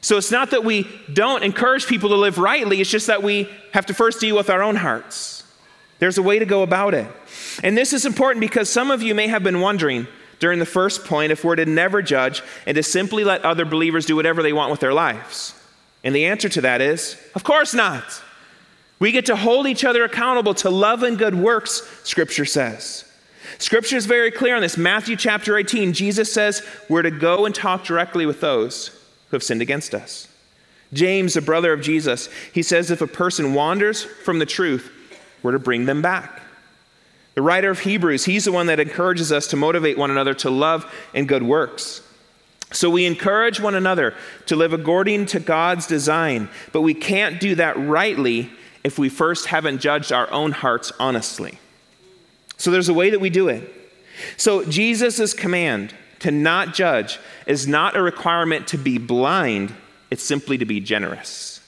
So 0.00 0.18
it's 0.18 0.30
not 0.30 0.50
that 0.50 0.64
we 0.64 0.86
don't 1.12 1.42
encourage 1.42 1.86
people 1.86 2.10
to 2.10 2.16
live 2.16 2.36
rightly, 2.36 2.82
it's 2.82 2.90
just 2.90 3.06
that 3.06 3.22
we 3.22 3.48
have 3.72 3.86
to 3.86 3.94
first 3.94 4.20
deal 4.20 4.36
with 4.36 4.50
our 4.50 4.62
own 4.62 4.76
hearts. 4.76 5.44
There's 5.98 6.18
a 6.18 6.22
way 6.22 6.38
to 6.38 6.44
go 6.44 6.62
about 6.62 6.92
it. 6.92 7.06
And 7.62 7.78
this 7.78 7.94
is 7.94 8.04
important 8.04 8.40
because 8.40 8.68
some 8.68 8.90
of 8.90 9.02
you 9.02 9.14
may 9.14 9.28
have 9.28 9.42
been 9.42 9.60
wondering 9.60 10.06
during 10.38 10.58
the 10.58 10.66
first 10.66 11.04
point 11.04 11.32
if 11.32 11.44
we're 11.44 11.56
to 11.56 11.66
never 11.66 12.02
judge 12.02 12.42
and 12.66 12.74
to 12.74 12.82
simply 12.82 13.24
let 13.24 13.44
other 13.44 13.64
believers 13.64 14.06
do 14.06 14.16
whatever 14.16 14.42
they 14.42 14.52
want 14.52 14.70
with 14.70 14.80
their 14.80 14.94
lives. 14.94 15.54
And 16.02 16.14
the 16.14 16.26
answer 16.26 16.48
to 16.50 16.60
that 16.62 16.80
is, 16.80 17.20
of 17.34 17.44
course 17.44 17.74
not. 17.74 18.04
We 18.98 19.12
get 19.12 19.26
to 19.26 19.36
hold 19.36 19.66
each 19.66 19.84
other 19.84 20.04
accountable 20.04 20.54
to 20.54 20.70
love 20.70 21.02
and 21.02 21.18
good 21.18 21.34
works, 21.34 21.82
Scripture 22.04 22.44
says. 22.44 23.04
Scripture 23.58 23.96
is 23.96 24.06
very 24.06 24.30
clear 24.30 24.56
on 24.56 24.62
this. 24.62 24.76
Matthew 24.76 25.16
chapter 25.16 25.56
18, 25.56 25.92
Jesus 25.92 26.32
says 26.32 26.66
we're 26.88 27.02
to 27.02 27.10
go 27.10 27.46
and 27.46 27.54
talk 27.54 27.84
directly 27.84 28.26
with 28.26 28.40
those 28.40 28.88
who 29.28 29.36
have 29.36 29.42
sinned 29.42 29.62
against 29.62 29.94
us. 29.94 30.28
James, 30.92 31.36
a 31.36 31.42
brother 31.42 31.72
of 31.72 31.80
Jesus, 31.80 32.28
he 32.52 32.62
says 32.62 32.90
if 32.90 33.00
a 33.00 33.06
person 33.06 33.54
wanders 33.54 34.02
from 34.02 34.38
the 34.38 34.46
truth, 34.46 34.92
we're 35.42 35.52
to 35.52 35.58
bring 35.58 35.86
them 35.86 36.02
back. 36.02 36.40
The 37.34 37.42
writer 37.42 37.70
of 37.70 37.80
Hebrews, 37.80 38.24
he's 38.24 38.44
the 38.44 38.52
one 38.52 38.66
that 38.66 38.80
encourages 38.80 39.32
us 39.32 39.48
to 39.48 39.56
motivate 39.56 39.98
one 39.98 40.10
another 40.10 40.34
to 40.34 40.50
love 40.50 40.90
and 41.12 41.28
good 41.28 41.42
works. 41.42 42.00
So 42.72 42.90
we 42.90 43.06
encourage 43.06 43.60
one 43.60 43.74
another 43.74 44.14
to 44.46 44.56
live 44.56 44.72
according 44.72 45.26
to 45.26 45.40
God's 45.40 45.86
design, 45.86 46.48
but 46.72 46.82
we 46.82 46.94
can't 46.94 47.40
do 47.40 47.54
that 47.56 47.76
rightly 47.78 48.50
if 48.82 48.98
we 48.98 49.08
first 49.08 49.46
haven't 49.46 49.78
judged 49.78 50.12
our 50.12 50.30
own 50.30 50.52
hearts 50.52 50.92
honestly. 50.98 51.58
So 52.56 52.70
there's 52.70 52.88
a 52.88 52.94
way 52.94 53.10
that 53.10 53.20
we 53.20 53.30
do 53.30 53.48
it. 53.48 53.70
So 54.36 54.64
Jesus' 54.64 55.34
command 55.34 55.94
to 56.20 56.30
not 56.30 56.74
judge 56.74 57.18
is 57.46 57.66
not 57.66 57.96
a 57.96 58.02
requirement 58.02 58.68
to 58.68 58.78
be 58.78 58.98
blind, 58.98 59.74
it's 60.10 60.22
simply 60.22 60.58
to 60.58 60.64
be 60.64 60.80
generous. 60.80 61.60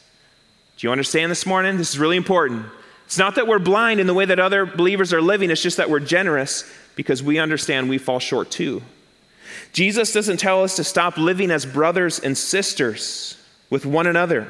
Do 0.76 0.87
you 0.87 0.92
understand 0.92 1.31
this 1.31 1.46
morning? 1.46 1.76
This 1.76 1.90
is 1.90 1.98
really 1.98 2.16
important. 2.16 2.66
It's 3.06 3.18
not 3.18 3.36
that 3.36 3.46
we're 3.46 3.58
blind 3.58 4.00
in 4.00 4.06
the 4.06 4.14
way 4.14 4.24
that 4.24 4.38
other 4.38 4.66
believers 4.66 5.12
are 5.12 5.22
living, 5.22 5.50
it's 5.50 5.62
just 5.62 5.78
that 5.78 5.88
we're 5.88 6.00
generous 6.00 6.70
because 6.94 7.22
we 7.22 7.38
understand 7.38 7.88
we 7.88 7.98
fall 7.98 8.18
short 8.18 8.50
too. 8.50 8.82
Jesus 9.72 10.12
doesn't 10.12 10.38
tell 10.38 10.62
us 10.62 10.76
to 10.76 10.84
stop 10.84 11.16
living 11.16 11.50
as 11.50 11.64
brothers 11.64 12.18
and 12.18 12.36
sisters 12.36 13.36
with 13.70 13.86
one 13.86 14.06
another, 14.06 14.48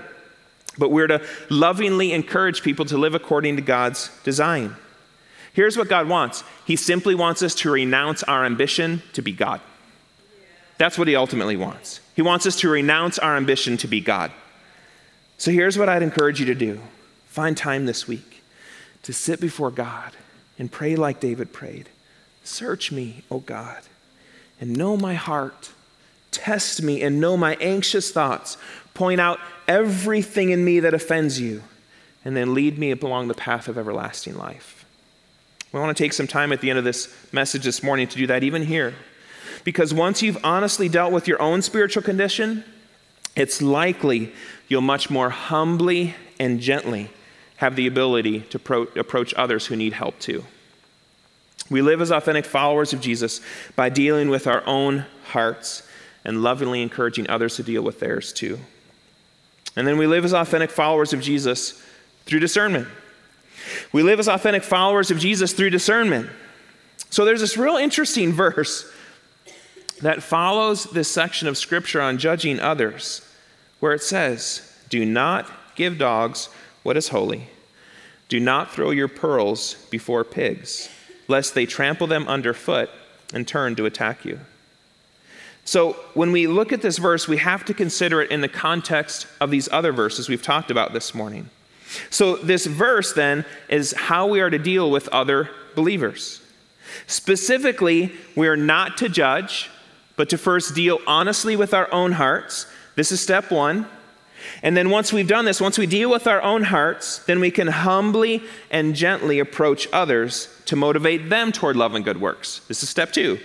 but 0.78 0.90
we're 0.90 1.06
to 1.06 1.24
lovingly 1.50 2.12
encourage 2.12 2.62
people 2.62 2.84
to 2.86 2.98
live 2.98 3.14
according 3.14 3.56
to 3.56 3.62
God's 3.62 4.10
design. 4.24 4.74
Here's 5.52 5.76
what 5.76 5.88
God 5.88 6.08
wants 6.08 6.42
He 6.66 6.76
simply 6.76 7.14
wants 7.14 7.42
us 7.42 7.54
to 7.56 7.70
renounce 7.70 8.22
our 8.22 8.44
ambition 8.44 9.02
to 9.12 9.22
be 9.22 9.32
God. 9.32 9.60
That's 10.78 10.98
what 10.98 11.08
he 11.08 11.16
ultimately 11.16 11.56
wants. 11.56 12.00
He 12.14 12.22
wants 12.22 12.46
us 12.46 12.56
to 12.60 12.68
renounce 12.68 13.18
our 13.18 13.36
ambition 13.36 13.76
to 13.78 13.88
be 13.88 14.00
God. 14.00 14.30
So 15.38 15.50
here's 15.50 15.78
what 15.78 15.88
I'd 15.88 16.02
encourage 16.02 16.40
you 16.40 16.46
to 16.46 16.54
do 16.54 16.80
find 17.26 17.56
time 17.56 17.86
this 17.86 18.08
week 18.08 18.35
to 19.06 19.12
sit 19.12 19.40
before 19.40 19.70
God 19.70 20.10
and 20.58 20.70
pray 20.70 20.96
like 20.96 21.20
David 21.20 21.52
prayed 21.52 21.88
Search 22.42 22.90
me, 22.92 23.22
O 23.30 23.38
God, 23.38 23.80
and 24.60 24.76
know 24.76 24.96
my 24.96 25.14
heart. 25.14 25.70
Test 26.32 26.82
me 26.82 27.02
and 27.02 27.20
know 27.20 27.36
my 27.36 27.56
anxious 27.60 28.10
thoughts. 28.10 28.56
Point 28.94 29.20
out 29.20 29.38
everything 29.68 30.50
in 30.50 30.64
me 30.64 30.80
that 30.80 30.92
offends 30.92 31.40
you, 31.40 31.62
and 32.24 32.36
then 32.36 32.52
lead 32.52 32.78
me 32.78 32.90
along 32.90 33.28
the 33.28 33.34
path 33.34 33.68
of 33.68 33.78
everlasting 33.78 34.36
life. 34.36 34.84
We 35.72 35.78
want 35.78 35.96
to 35.96 36.02
take 36.02 36.12
some 36.12 36.26
time 36.26 36.52
at 36.52 36.60
the 36.60 36.70
end 36.70 36.78
of 36.78 36.84
this 36.84 37.14
message 37.32 37.64
this 37.64 37.82
morning 37.82 38.08
to 38.08 38.16
do 38.16 38.26
that, 38.26 38.42
even 38.42 38.62
here. 38.62 38.94
Because 39.62 39.94
once 39.94 40.20
you've 40.20 40.44
honestly 40.44 40.88
dealt 40.88 41.12
with 41.12 41.28
your 41.28 41.40
own 41.40 41.62
spiritual 41.62 42.02
condition, 42.02 42.64
it's 43.36 43.62
likely 43.62 44.32
you'll 44.66 44.80
much 44.80 45.10
more 45.10 45.30
humbly 45.30 46.14
and 46.40 46.60
gently 46.60 47.10
have 47.56 47.76
the 47.76 47.86
ability 47.86 48.40
to 48.40 48.58
pro- 48.58 48.82
approach 48.96 49.34
others 49.34 49.66
who 49.66 49.76
need 49.76 49.92
help 49.92 50.18
too. 50.18 50.44
We 51.68 51.82
live 51.82 52.00
as 52.00 52.12
authentic 52.12 52.44
followers 52.44 52.92
of 52.92 53.00
Jesus 53.00 53.40
by 53.74 53.88
dealing 53.88 54.28
with 54.28 54.46
our 54.46 54.64
own 54.66 55.04
hearts 55.24 55.82
and 56.24 56.42
lovingly 56.42 56.82
encouraging 56.82 57.28
others 57.28 57.56
to 57.56 57.62
deal 57.62 57.82
with 57.82 57.98
theirs 58.00 58.32
too. 58.32 58.58
And 59.74 59.86
then 59.86 59.98
we 59.98 60.06
live 60.06 60.24
as 60.24 60.32
authentic 60.32 60.70
followers 60.70 61.12
of 61.12 61.20
Jesus 61.20 61.82
through 62.24 62.40
discernment. 62.40 62.88
We 63.92 64.02
live 64.02 64.20
as 64.20 64.28
authentic 64.28 64.62
followers 64.62 65.10
of 65.10 65.18
Jesus 65.18 65.52
through 65.52 65.70
discernment. 65.70 66.30
So 67.10 67.24
there's 67.24 67.40
this 67.40 67.56
real 67.56 67.76
interesting 67.76 68.32
verse 68.32 68.90
that 70.02 70.22
follows 70.22 70.84
this 70.84 71.10
section 71.10 71.48
of 71.48 71.56
scripture 71.56 72.00
on 72.00 72.18
judging 72.18 72.60
others, 72.60 73.26
where 73.80 73.92
it 73.92 74.02
says, 74.02 74.72
Do 74.88 75.04
not 75.04 75.50
give 75.74 75.98
dogs 75.98 76.48
what 76.86 76.96
is 76.96 77.08
holy. 77.08 77.48
Do 78.28 78.40
not 78.40 78.72
throw 78.72 78.90
your 78.90 79.08
pearls 79.08 79.74
before 79.90 80.24
pigs, 80.24 80.88
lest 81.28 81.54
they 81.54 81.66
trample 81.66 82.06
them 82.06 82.26
underfoot 82.28 82.88
and 83.34 83.46
turn 83.46 83.74
to 83.74 83.86
attack 83.86 84.24
you. 84.24 84.40
So, 85.64 85.94
when 86.14 86.30
we 86.30 86.46
look 86.46 86.72
at 86.72 86.82
this 86.82 86.98
verse, 86.98 87.26
we 87.26 87.38
have 87.38 87.64
to 87.64 87.74
consider 87.74 88.22
it 88.22 88.30
in 88.30 88.40
the 88.40 88.48
context 88.48 89.26
of 89.40 89.50
these 89.50 89.68
other 89.72 89.90
verses 89.90 90.28
we've 90.28 90.42
talked 90.42 90.70
about 90.70 90.92
this 90.92 91.12
morning. 91.12 91.50
So, 92.08 92.36
this 92.36 92.66
verse 92.66 93.12
then 93.12 93.44
is 93.68 93.92
how 93.92 94.28
we 94.28 94.40
are 94.40 94.50
to 94.50 94.58
deal 94.58 94.88
with 94.88 95.08
other 95.08 95.50
believers. 95.74 96.40
Specifically, 97.08 98.12
we 98.36 98.46
are 98.46 98.56
not 98.56 98.96
to 98.98 99.08
judge, 99.08 99.68
but 100.14 100.28
to 100.30 100.38
first 100.38 100.76
deal 100.76 101.00
honestly 101.04 101.56
with 101.56 101.74
our 101.74 101.92
own 101.92 102.12
hearts. 102.12 102.66
This 102.94 103.10
is 103.10 103.20
step 103.20 103.50
one. 103.50 103.88
And 104.62 104.76
then 104.76 104.90
once 104.90 105.12
we've 105.12 105.28
done 105.28 105.44
this, 105.44 105.60
once 105.60 105.78
we 105.78 105.86
deal 105.86 106.10
with 106.10 106.26
our 106.26 106.42
own 106.42 106.62
hearts, 106.62 107.18
then 107.20 107.40
we 107.40 107.50
can 107.50 107.68
humbly 107.68 108.42
and 108.70 108.94
gently 108.94 109.38
approach 109.38 109.88
others 109.92 110.48
to 110.66 110.76
motivate 110.76 111.28
them 111.28 111.52
toward 111.52 111.76
love 111.76 111.94
and 111.94 112.04
good 112.04 112.20
works. 112.20 112.60
This 112.68 112.82
is 112.82 112.88
step 112.88 113.12
two. 113.12 113.38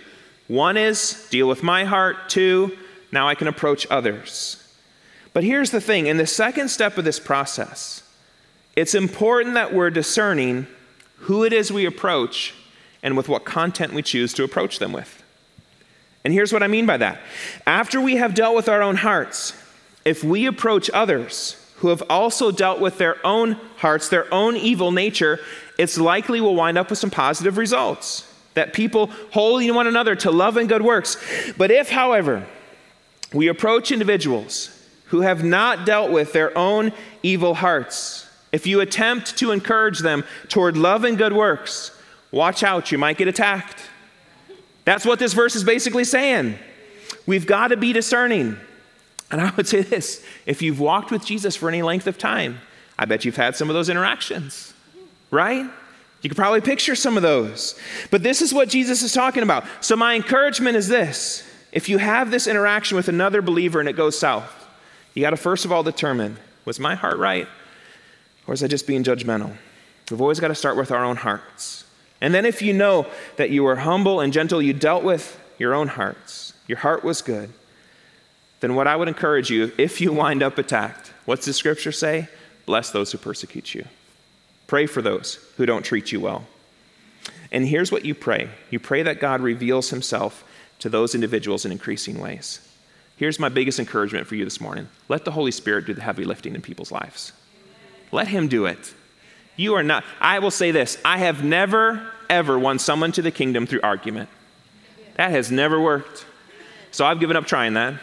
One 0.47 0.77
is 0.77 1.27
deal 1.29 1.47
with 1.47 1.63
my 1.63 1.85
heart. 1.85 2.29
Two, 2.29 2.77
now 3.11 3.27
I 3.27 3.35
can 3.35 3.47
approach 3.47 3.87
others. 3.89 4.57
But 5.33 5.43
here's 5.43 5.71
the 5.71 5.81
thing 5.81 6.07
in 6.07 6.17
the 6.17 6.27
second 6.27 6.69
step 6.69 6.97
of 6.97 7.05
this 7.05 7.19
process, 7.19 8.03
it's 8.75 8.95
important 8.95 9.55
that 9.55 9.73
we're 9.73 9.89
discerning 9.89 10.67
who 11.17 11.43
it 11.43 11.53
is 11.53 11.71
we 11.71 11.85
approach 11.85 12.53
and 13.03 13.15
with 13.15 13.29
what 13.29 13.45
content 13.45 13.93
we 13.93 14.01
choose 14.01 14.33
to 14.33 14.43
approach 14.43 14.79
them 14.79 14.91
with. 14.91 15.21
And 16.23 16.33
here's 16.33 16.53
what 16.53 16.63
I 16.63 16.67
mean 16.67 16.85
by 16.85 16.97
that. 16.97 17.19
After 17.65 17.99
we 17.99 18.17
have 18.17 18.35
dealt 18.35 18.55
with 18.55 18.69
our 18.69 18.81
own 18.81 18.95
hearts, 18.95 19.53
if 20.05 20.23
we 20.23 20.45
approach 20.45 20.89
others 20.91 21.57
who 21.77 21.89
have 21.89 22.03
also 22.09 22.51
dealt 22.51 22.79
with 22.79 22.97
their 22.97 23.25
own 23.25 23.53
hearts, 23.77 24.09
their 24.09 24.31
own 24.33 24.55
evil 24.55 24.91
nature, 24.91 25.39
it's 25.77 25.97
likely 25.97 26.39
we'll 26.39 26.55
wind 26.55 26.77
up 26.77 26.89
with 26.89 26.99
some 26.99 27.09
positive 27.09 27.57
results. 27.57 28.27
That 28.53 28.73
people 28.73 29.07
holding 29.31 29.73
one 29.73 29.87
another 29.87 30.15
to 30.17 30.31
love 30.31 30.57
and 30.57 30.67
good 30.67 30.81
works. 30.81 31.17
But 31.57 31.71
if, 31.71 31.89
however, 31.89 32.45
we 33.33 33.47
approach 33.47 33.91
individuals 33.91 34.77
who 35.05 35.21
have 35.21 35.43
not 35.43 35.85
dealt 35.85 36.11
with 36.11 36.33
their 36.33 36.55
own 36.57 36.91
evil 37.23 37.53
hearts, 37.55 38.29
if 38.51 38.67
you 38.67 38.81
attempt 38.81 39.37
to 39.37 39.51
encourage 39.51 39.99
them 39.99 40.25
toward 40.49 40.75
love 40.75 41.05
and 41.05 41.17
good 41.17 41.33
works, 41.33 41.97
watch 42.31 42.61
out, 42.63 42.91
you 42.91 42.97
might 42.97 43.17
get 43.17 43.27
attacked. 43.27 43.81
That's 44.83 45.05
what 45.05 45.19
this 45.19 45.33
verse 45.33 45.55
is 45.55 45.63
basically 45.63 46.03
saying. 46.03 46.57
We've 47.25 47.47
got 47.47 47.69
to 47.69 47.77
be 47.77 47.93
discerning. 47.93 48.57
And 49.31 49.41
I 49.41 49.51
would 49.55 49.67
say 49.67 49.81
this 49.81 50.23
if 50.45 50.61
you've 50.61 50.79
walked 50.79 51.11
with 51.11 51.25
Jesus 51.25 51.55
for 51.55 51.69
any 51.69 51.81
length 51.81 52.07
of 52.07 52.17
time, 52.17 52.59
I 52.99 53.05
bet 53.05 53.25
you've 53.25 53.37
had 53.37 53.55
some 53.55 53.69
of 53.69 53.73
those 53.73 53.89
interactions, 53.89 54.73
right? 55.31 55.69
You 56.21 56.29
could 56.29 56.37
probably 56.37 56.61
picture 56.61 56.95
some 56.95 57.17
of 57.17 57.23
those. 57.23 57.79
But 58.11 58.21
this 58.21 58.41
is 58.41 58.53
what 58.53 58.69
Jesus 58.69 59.01
is 59.01 59.11
talking 59.11 59.41
about. 59.41 59.65
So, 59.79 59.95
my 59.95 60.15
encouragement 60.15 60.77
is 60.77 60.87
this 60.87 61.47
if 61.71 61.89
you 61.89 61.97
have 61.97 62.29
this 62.29 62.47
interaction 62.47 62.95
with 62.95 63.07
another 63.07 63.41
believer 63.41 63.79
and 63.79 63.89
it 63.89 63.95
goes 63.95 64.19
south, 64.19 64.53
You 65.13 65.21
got 65.21 65.31
to 65.31 65.37
first 65.37 65.65
of 65.65 65.71
all 65.71 65.83
determine 65.83 66.37
was 66.65 66.79
my 66.79 66.93
heart 66.93 67.17
right 67.17 67.47
or 68.45 68.53
is 68.53 68.63
I 68.63 68.67
just 68.67 68.85
being 68.85 69.03
judgmental? 69.03 69.55
We've 70.09 70.21
always 70.21 70.39
got 70.39 70.49
to 70.49 70.55
start 70.55 70.75
with 70.75 70.91
our 70.91 71.05
own 71.05 71.15
hearts. 71.15 71.85
And 72.19 72.35
then, 72.35 72.45
if 72.45 72.61
you 72.61 72.73
know 72.73 73.07
that 73.37 73.49
you 73.49 73.63
were 73.63 73.77
humble 73.77 74.19
and 74.19 74.31
gentle, 74.31 74.61
you 74.61 74.73
dealt 74.73 75.03
with 75.03 75.39
your 75.57 75.73
own 75.73 75.87
hearts, 75.87 76.53
your 76.67 76.77
heart 76.77 77.03
was 77.03 77.21
good, 77.21 77.51
then 78.61 78.75
what 78.75 78.87
I 78.87 78.95
would 78.95 79.07
encourage 79.07 79.49
you, 79.49 79.71
if 79.77 79.99
you 79.99 80.13
wind 80.13 80.41
up 80.41 80.57
attacked, 80.57 81.11
what's 81.25 81.45
the 81.45 81.53
scripture 81.53 81.91
say? 81.91 82.29
Bless 82.65 82.91
those 82.91 83.11
who 83.11 83.17
persecute 83.17 83.73
you. 83.73 83.85
Pray 84.67 84.85
for 84.85 85.01
those 85.01 85.35
who 85.57 85.65
don't 85.65 85.83
treat 85.83 86.11
you 86.11 86.21
well. 86.21 86.45
And 87.51 87.67
here's 87.67 87.91
what 87.91 88.05
you 88.05 88.15
pray 88.15 88.49
you 88.69 88.79
pray 88.79 89.03
that 89.03 89.19
God 89.19 89.41
reveals 89.41 89.89
himself 89.89 90.45
to 90.79 90.89
those 90.89 91.13
individuals 91.13 91.65
in 91.65 91.71
increasing 91.71 92.19
ways. 92.19 92.67
Here's 93.17 93.39
my 93.39 93.49
biggest 93.49 93.79
encouragement 93.79 94.25
for 94.27 94.35
you 94.35 94.45
this 94.45 94.61
morning 94.61 94.87
let 95.09 95.25
the 95.25 95.31
Holy 95.31 95.51
Spirit 95.51 95.85
do 95.85 95.93
the 95.93 96.01
heavy 96.01 96.23
lifting 96.23 96.55
in 96.55 96.61
people's 96.61 96.91
lives. 96.91 97.33
Let 98.11 98.27
him 98.27 98.47
do 98.47 98.65
it. 98.65 98.93
You 99.55 99.75
are 99.75 99.83
not, 99.83 100.03
I 100.19 100.39
will 100.39 100.51
say 100.51 100.71
this 100.71 100.97
I 101.03 101.17
have 101.17 101.43
never, 101.43 102.07
ever 102.29 102.57
won 102.57 102.79
someone 102.79 103.11
to 103.13 103.21
the 103.21 103.31
kingdom 103.31 103.65
through 103.65 103.81
argument. 103.81 104.29
That 105.15 105.31
has 105.31 105.51
never 105.51 105.79
worked. 105.79 106.25
So 106.91 107.05
I've 107.05 107.19
given 107.19 107.35
up 107.35 107.45
trying 107.45 107.73
that. 107.73 107.95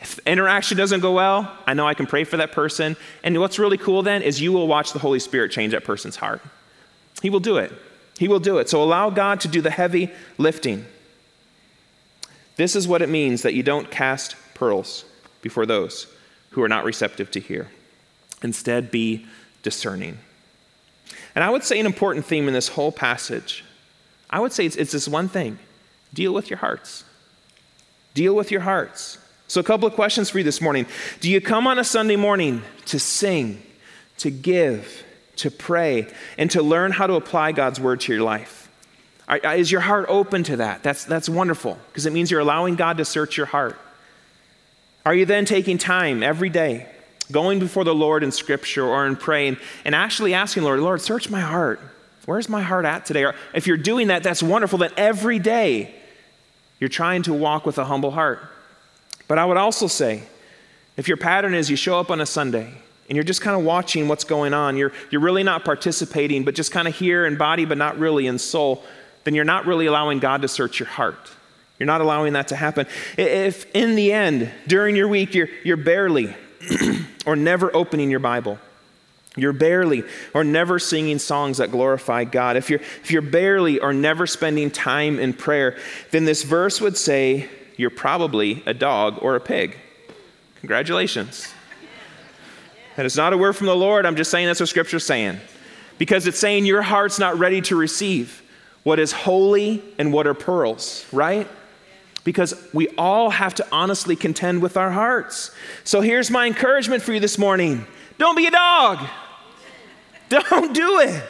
If 0.00 0.18
interaction 0.20 0.76
doesn't 0.76 1.00
go 1.00 1.12
well, 1.12 1.52
I 1.66 1.74
know 1.74 1.86
I 1.86 1.94
can 1.94 2.06
pray 2.06 2.24
for 2.24 2.36
that 2.36 2.52
person. 2.52 2.96
And 3.24 3.38
what's 3.40 3.58
really 3.58 3.78
cool 3.78 4.02
then 4.02 4.22
is 4.22 4.40
you 4.40 4.52
will 4.52 4.68
watch 4.68 4.92
the 4.92 5.00
Holy 5.00 5.18
Spirit 5.18 5.50
change 5.50 5.72
that 5.72 5.84
person's 5.84 6.16
heart. 6.16 6.40
He 7.20 7.30
will 7.30 7.40
do 7.40 7.56
it. 7.58 7.72
He 8.18 8.28
will 8.28 8.40
do 8.40 8.58
it. 8.58 8.68
So 8.68 8.82
allow 8.82 9.10
God 9.10 9.40
to 9.40 9.48
do 9.48 9.60
the 9.60 9.70
heavy 9.70 10.10
lifting. 10.38 10.86
This 12.56 12.76
is 12.76 12.86
what 12.86 13.02
it 13.02 13.08
means 13.08 13.42
that 13.42 13.54
you 13.54 13.62
don't 13.62 13.90
cast 13.90 14.36
pearls 14.54 15.04
before 15.42 15.66
those 15.66 16.06
who 16.50 16.62
are 16.62 16.68
not 16.68 16.84
receptive 16.84 17.30
to 17.32 17.40
hear. 17.40 17.68
Instead, 18.42 18.90
be 18.90 19.26
discerning. 19.62 20.18
And 21.34 21.44
I 21.44 21.50
would 21.50 21.62
say 21.62 21.78
an 21.78 21.86
important 21.86 22.24
theme 22.24 22.48
in 22.48 22.54
this 22.54 22.68
whole 22.68 22.92
passage, 22.92 23.64
I 24.30 24.40
would 24.40 24.52
say 24.52 24.66
it's, 24.66 24.76
it's 24.76 24.92
this 24.92 25.08
one 25.08 25.28
thing 25.28 25.58
deal 26.14 26.32
with 26.32 26.50
your 26.50 26.58
hearts. 26.58 27.04
Deal 28.14 28.34
with 28.34 28.50
your 28.50 28.62
hearts. 28.62 29.18
So, 29.48 29.60
a 29.60 29.64
couple 29.64 29.88
of 29.88 29.94
questions 29.94 30.30
for 30.30 30.38
you 30.38 30.44
this 30.44 30.60
morning. 30.60 30.86
Do 31.20 31.30
you 31.30 31.40
come 31.40 31.66
on 31.66 31.78
a 31.78 31.84
Sunday 31.84 32.16
morning 32.16 32.62
to 32.86 32.98
sing, 32.98 33.62
to 34.18 34.30
give, 34.30 35.02
to 35.36 35.50
pray, 35.50 36.06
and 36.36 36.50
to 36.50 36.62
learn 36.62 36.92
how 36.92 37.06
to 37.06 37.14
apply 37.14 37.52
God's 37.52 37.80
word 37.80 38.00
to 38.02 38.12
your 38.12 38.22
life? 38.22 38.70
Is 39.42 39.72
your 39.72 39.80
heart 39.80 40.06
open 40.08 40.42
to 40.44 40.56
that? 40.56 40.82
That's, 40.82 41.04
that's 41.04 41.28
wonderful 41.28 41.78
because 41.88 42.06
it 42.06 42.12
means 42.12 42.30
you're 42.30 42.40
allowing 42.40 42.76
God 42.76 42.98
to 42.98 43.04
search 43.04 43.36
your 43.36 43.46
heart. 43.46 43.78
Are 45.04 45.14
you 45.14 45.26
then 45.26 45.44
taking 45.44 45.78
time 45.78 46.22
every 46.22 46.48
day 46.48 46.86
going 47.30 47.58
before 47.58 47.84
the 47.84 47.94
Lord 47.94 48.22
in 48.22 48.32
scripture 48.32 48.86
or 48.86 49.06
in 49.06 49.16
praying 49.16 49.58
and 49.84 49.94
actually 49.94 50.34
asking 50.34 50.62
Lord, 50.62 50.80
Lord, 50.80 51.00
search 51.00 51.30
my 51.30 51.40
heart. 51.40 51.80
Where's 52.26 52.48
my 52.48 52.62
heart 52.62 52.84
at 52.84 53.06
today? 53.06 53.24
Or 53.24 53.34
if 53.54 53.66
you're 53.66 53.76
doing 53.76 54.08
that, 54.08 54.22
that's 54.22 54.42
wonderful 54.42 54.80
that 54.80 54.92
every 54.96 55.38
day 55.38 55.94
you're 56.78 56.88
trying 56.88 57.22
to 57.22 57.32
walk 57.32 57.64
with 57.64 57.78
a 57.78 57.84
humble 57.84 58.10
heart. 58.10 58.40
But 59.28 59.38
I 59.38 59.44
would 59.44 59.58
also 59.58 59.86
say, 59.86 60.22
if 60.96 61.06
your 61.06 61.18
pattern 61.18 61.54
is 61.54 61.70
you 61.70 61.76
show 61.76 62.00
up 62.00 62.10
on 62.10 62.20
a 62.20 62.26
Sunday 62.26 62.72
and 63.08 63.16
you're 63.16 63.24
just 63.24 63.42
kind 63.42 63.56
of 63.56 63.64
watching 63.64 64.08
what's 64.08 64.24
going 64.24 64.52
on, 64.52 64.76
you're, 64.76 64.92
you're 65.10 65.20
really 65.20 65.44
not 65.44 65.64
participating, 65.64 66.44
but 66.44 66.54
just 66.54 66.72
kind 66.72 66.88
of 66.88 66.96
here 66.96 67.24
in 67.24 67.36
body, 67.36 67.64
but 67.64 67.78
not 67.78 67.98
really 67.98 68.26
in 68.26 68.38
soul, 68.38 68.82
then 69.24 69.34
you're 69.34 69.44
not 69.44 69.66
really 69.66 69.86
allowing 69.86 70.18
God 70.18 70.42
to 70.42 70.48
search 70.48 70.80
your 70.80 70.88
heart. 70.88 71.30
You're 71.78 71.86
not 71.86 72.00
allowing 72.00 72.32
that 72.32 72.48
to 72.48 72.56
happen. 72.56 72.86
If 73.16 73.72
in 73.74 73.94
the 73.94 74.12
end, 74.12 74.50
during 74.66 74.96
your 74.96 75.06
week, 75.06 75.34
you're, 75.34 75.48
you're 75.62 75.76
barely 75.76 76.34
or 77.26 77.36
never 77.36 77.74
opening 77.76 78.10
your 78.10 78.20
Bible. 78.20 78.58
You're 79.36 79.52
barely 79.52 80.02
or 80.34 80.42
never 80.42 80.80
singing 80.80 81.20
songs 81.20 81.58
that 81.58 81.70
glorify 81.70 82.24
God. 82.24 82.56
If 82.56 82.70
you're, 82.70 82.80
if 82.80 83.12
you're 83.12 83.22
barely 83.22 83.78
or 83.78 83.92
never 83.92 84.26
spending 84.26 84.70
time 84.70 85.20
in 85.20 85.32
prayer, 85.32 85.76
then 86.10 86.24
this 86.24 86.42
verse 86.42 86.80
would 86.80 86.96
say 86.96 87.48
you're 87.78 87.88
probably 87.88 88.62
a 88.66 88.74
dog 88.74 89.18
or 89.22 89.34
a 89.34 89.40
pig. 89.40 89.78
Congratulations. 90.60 91.54
That 92.96 93.06
is 93.06 93.16
not 93.16 93.32
a 93.32 93.38
word 93.38 93.54
from 93.54 93.68
the 93.68 93.76
Lord. 93.76 94.04
I'm 94.04 94.16
just 94.16 94.30
saying 94.30 94.46
that's 94.46 94.60
what 94.60 94.68
Scripture's 94.68 95.04
saying. 95.04 95.40
Because 95.96 96.26
it's 96.26 96.38
saying 96.38 96.66
your 96.66 96.82
heart's 96.82 97.18
not 97.18 97.38
ready 97.38 97.62
to 97.62 97.76
receive 97.76 98.42
what 98.82 98.98
is 98.98 99.12
holy 99.12 99.82
and 99.98 100.12
what 100.12 100.26
are 100.26 100.34
pearls, 100.34 101.06
right? 101.12 101.48
because 102.28 102.62
we 102.74 102.88
all 102.98 103.30
have 103.30 103.54
to 103.54 103.66
honestly 103.72 104.14
contend 104.14 104.60
with 104.60 104.76
our 104.76 104.90
hearts. 104.90 105.50
So 105.84 106.02
here's 106.02 106.30
my 106.30 106.46
encouragement 106.46 107.02
for 107.02 107.14
you 107.14 107.20
this 107.20 107.38
morning 107.38 107.86
don't 108.18 108.36
be 108.36 108.46
a 108.46 108.50
dog. 108.50 108.98
Don't 110.28 110.74
do 110.74 111.00
it. 111.00 111.24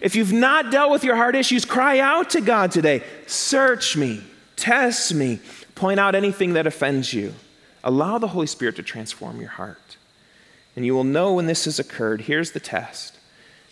If 0.00 0.16
you've 0.16 0.32
not 0.32 0.72
dealt 0.72 0.90
with 0.90 1.04
your 1.04 1.16
heart 1.16 1.36
issues, 1.36 1.66
cry 1.66 1.98
out 1.98 2.30
to 2.30 2.40
God 2.40 2.70
today. 2.70 3.02
Search 3.26 3.94
me, 3.94 4.22
test 4.62 5.12
me, 5.12 5.40
point 5.74 5.98
out 5.98 6.14
anything 6.14 6.52
that 6.52 6.68
offends 6.68 7.12
you. 7.12 7.34
Allow 7.82 8.18
the 8.18 8.28
Holy 8.28 8.46
Spirit 8.46 8.76
to 8.76 8.82
transform 8.84 9.40
your 9.40 9.50
heart. 9.50 9.96
And 10.76 10.86
you 10.86 10.94
will 10.94 11.02
know 11.02 11.34
when 11.34 11.46
this 11.46 11.64
has 11.64 11.80
occurred. 11.80 12.22
Here's 12.22 12.52
the 12.52 12.60
test 12.60 13.18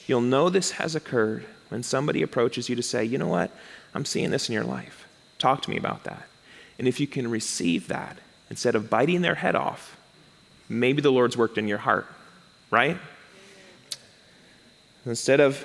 you'll 0.06 0.20
know 0.20 0.50
this 0.50 0.72
has 0.72 0.96
occurred 0.96 1.44
when 1.68 1.84
somebody 1.84 2.22
approaches 2.22 2.68
you 2.68 2.74
to 2.74 2.82
say, 2.82 3.04
You 3.04 3.18
know 3.18 3.28
what? 3.28 3.52
I'm 3.94 4.04
seeing 4.04 4.30
this 4.30 4.48
in 4.48 4.52
your 4.52 4.64
life. 4.64 5.06
Talk 5.38 5.62
to 5.62 5.70
me 5.70 5.76
about 5.76 6.02
that. 6.04 6.26
And 6.78 6.88
if 6.88 6.98
you 6.98 7.06
can 7.06 7.30
receive 7.30 7.86
that, 7.86 8.18
instead 8.50 8.74
of 8.74 8.90
biting 8.90 9.20
their 9.20 9.36
head 9.36 9.54
off, 9.54 9.96
maybe 10.68 11.00
the 11.00 11.12
Lord's 11.12 11.36
worked 11.36 11.56
in 11.56 11.68
your 11.68 11.78
heart, 11.78 12.06
right? 12.70 12.98
Instead 15.06 15.38
of 15.38 15.64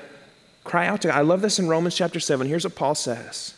cry 0.63 0.85
out 0.85 1.01
to 1.01 1.07
God. 1.07 1.17
I 1.17 1.21
love 1.21 1.41
this 1.41 1.57
in 1.57 1.67
Romans 1.67 1.95
chapter 1.95 2.19
7. 2.19 2.47
Here's 2.47 2.63
what 2.63 2.75
Paul 2.75 2.93
says 2.93 3.55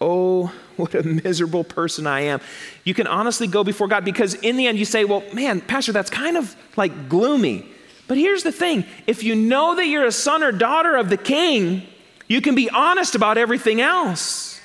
Oh, 0.00 0.52
what 0.76 0.94
a 0.94 1.02
miserable 1.02 1.64
person 1.64 2.06
I 2.06 2.20
am. 2.20 2.40
You 2.84 2.94
can 2.94 3.06
honestly 3.06 3.46
go 3.46 3.64
before 3.64 3.88
God 3.88 4.04
because 4.04 4.34
in 4.34 4.56
the 4.56 4.66
end 4.66 4.78
you 4.78 4.84
say, 4.84 5.04
Well, 5.04 5.22
man, 5.32 5.60
Pastor, 5.60 5.92
that's 5.92 6.10
kind 6.10 6.36
of 6.36 6.54
like 6.76 7.08
gloomy. 7.08 7.68
But 8.06 8.16
here's 8.16 8.42
the 8.42 8.52
thing 8.52 8.84
if 9.06 9.22
you 9.22 9.34
know 9.34 9.74
that 9.76 9.86
you're 9.86 10.06
a 10.06 10.12
son 10.12 10.42
or 10.42 10.52
daughter 10.52 10.96
of 10.96 11.10
the 11.10 11.16
king, 11.16 11.82
you 12.26 12.40
can 12.40 12.54
be 12.54 12.70
honest 12.70 13.14
about 13.14 13.38
everything 13.38 13.80
else. 13.80 14.60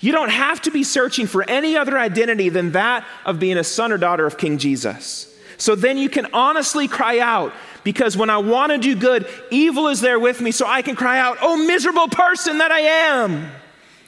You 0.00 0.10
don't 0.10 0.30
have 0.30 0.60
to 0.62 0.72
be 0.72 0.82
searching 0.82 1.28
for 1.28 1.48
any 1.48 1.76
other 1.76 1.96
identity 1.96 2.48
than 2.48 2.72
that 2.72 3.06
of 3.24 3.38
being 3.38 3.56
a 3.56 3.62
son 3.62 3.92
or 3.92 3.98
daughter 3.98 4.26
of 4.26 4.36
King 4.36 4.58
Jesus. 4.58 5.32
So 5.58 5.76
then 5.76 5.96
you 5.96 6.08
can 6.08 6.26
honestly 6.32 6.88
cry 6.88 7.20
out 7.20 7.52
because 7.84 8.16
when 8.16 8.28
I 8.28 8.38
want 8.38 8.72
to 8.72 8.78
do 8.78 8.96
good, 8.96 9.28
evil 9.52 9.86
is 9.86 10.00
there 10.00 10.18
with 10.18 10.40
me, 10.40 10.50
so 10.50 10.66
I 10.66 10.82
can 10.82 10.96
cry 10.96 11.20
out, 11.20 11.38
Oh, 11.40 11.56
miserable 11.56 12.08
person 12.08 12.58
that 12.58 12.72
I 12.72 12.80
am, 12.80 13.48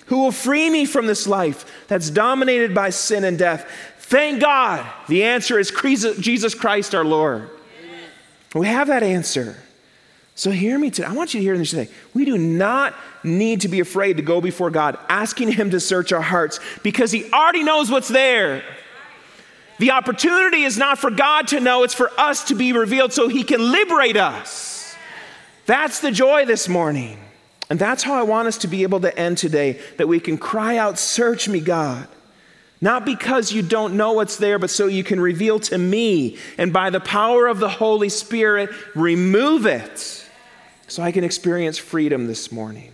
who 0.07 0.19
will 0.19 0.33
free 0.33 0.69
me 0.71 0.85
from 0.85 1.07
this 1.07 1.27
life 1.27 1.87
that's 1.89 2.11
dominated 2.11 2.75
by 2.75 2.91
sin 2.91 3.25
and 3.25 3.39
death? 3.39 3.71
Thank 3.99 4.41
God. 4.41 4.87
The 5.09 5.25
answer 5.25 5.59
is 5.59 5.71
Jesus 6.21 6.55
Christ 6.55 6.95
our 6.95 7.05
Lord. 7.05 7.49
We 8.55 8.67
have 8.67 8.89
that 8.89 9.03
answer. 9.03 9.57
So 10.37 10.51
hear 10.51 10.79
me 10.79 10.91
today. 10.91 11.09
I 11.09 11.13
want 11.13 11.33
you 11.33 11.41
to 11.41 11.45
hear 11.45 11.57
this 11.57 11.71
today. 11.71 11.89
We 12.13 12.25
do 12.25 12.37
not 12.37 12.95
need 13.23 13.63
to 13.63 13.69
be 13.69 13.81
afraid 13.81 14.17
to 14.17 14.23
go 14.23 14.41
before 14.41 14.71
God, 14.71 14.99
asking 15.09 15.53
Him 15.53 15.71
to 15.71 15.81
search 15.81 16.13
our 16.13 16.21
hearts 16.21 16.61
because 16.83 17.13
He 17.13 17.31
already 17.33 17.63
knows 17.63 17.91
what's 17.91 18.09
there. 18.09 18.65
The 19.79 19.93
opportunity 19.93 20.63
is 20.63 20.77
not 20.77 20.99
for 20.99 21.11
God 21.11 21.49
to 21.49 21.61
know, 21.61 21.83
it's 21.83 21.95
for 21.95 22.11
us 22.19 22.45
to 22.45 22.55
be 22.55 22.73
revealed 22.73 23.13
so 23.13 23.29
He 23.29 23.43
can 23.43 23.73
liberate 23.73 24.17
us. 24.17 24.97
That's 25.67 26.01
the 26.01 26.11
joy 26.11 26.45
this 26.45 26.69
morning. 26.69 27.24
And 27.75 27.81
that's 27.81 28.05
how 28.05 28.15
I 28.15 28.23
want 28.23 28.47
us 28.47 28.59
to 28.59 28.69
be 28.69 28.85
able 28.85 29.01
to 29.01 29.19
end 29.19 29.37
today 29.37 29.81
that 29.97 30.07
we 30.07 30.21
can 30.21 30.39
cry 30.39 30.77
out, 30.77 30.97
Search 30.97 31.49
me, 31.49 31.59
God. 31.59 32.07
Not 32.81 33.05
because 33.05 33.51
you 33.51 33.63
don't 33.63 33.97
know 33.97 34.13
what's 34.13 34.37
there, 34.37 34.61
but 34.61 34.71
so 34.71 34.87
you 34.87 35.03
can 35.03 35.19
reveal 35.19 35.59
to 35.59 35.77
me 35.77 36.39
and 36.57 36.73
by 36.73 36.91
the 36.91 37.01
power 37.01 37.49
of 37.49 37.59
the 37.59 37.69
Holy 37.69 38.09
Spirit, 38.09 38.71
remove 38.95 39.67
it 39.67 40.25
so 40.87 41.03
I 41.03 41.11
can 41.11 41.25
experience 41.25 41.77
freedom 41.77 42.29
this 42.29 42.53
morning. 42.53 42.93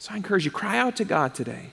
So 0.00 0.14
I 0.14 0.16
encourage 0.16 0.44
you, 0.44 0.50
cry 0.50 0.78
out 0.78 0.96
to 0.96 1.04
God 1.04 1.32
today. 1.36 1.66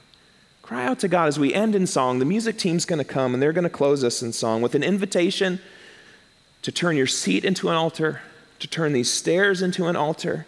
Cry 0.61 0.85
out 0.85 0.99
to 0.99 1.07
God 1.07 1.29
as 1.29 1.39
we 1.39 1.51
end 1.51 1.73
in 1.73 1.87
song. 1.87 2.19
The 2.19 2.25
music 2.25 2.59
team's 2.59 2.85
going 2.85 2.99
to 2.99 3.03
come 3.03 3.33
and 3.33 3.41
they're 3.41 3.53
going 3.53 3.63
to 3.63 3.71
close 3.71 4.03
us 4.03 4.21
in 4.21 4.33
song 4.33 4.61
with 4.61 4.75
an 4.75 4.83
invitation 4.83 5.59
to 6.61 6.71
turn 6.71 6.95
your 6.95 7.07
seat 7.07 7.43
into 7.43 7.69
an 7.69 7.75
altar, 7.75 8.21
to 8.59 8.67
turn 8.67 8.93
these 8.93 9.09
stairs 9.09 9.63
into 9.63 9.87
an 9.87 9.95
altar. 9.95 10.45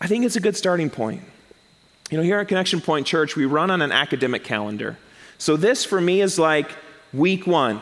I 0.00 0.06
think 0.06 0.24
it's 0.24 0.36
a 0.36 0.40
good 0.40 0.56
starting 0.56 0.90
point. 0.90 1.22
You 2.10 2.16
know, 2.16 2.24
here 2.24 2.38
at 2.38 2.48
Connection 2.48 2.80
Point 2.80 3.06
Church, 3.06 3.36
we 3.36 3.44
run 3.44 3.70
on 3.70 3.82
an 3.82 3.92
academic 3.92 4.42
calendar. 4.42 4.96
So 5.38 5.56
this 5.56 5.84
for 5.84 6.00
me 6.00 6.20
is 6.20 6.38
like 6.38 6.70
week 7.12 7.46
one. 7.46 7.80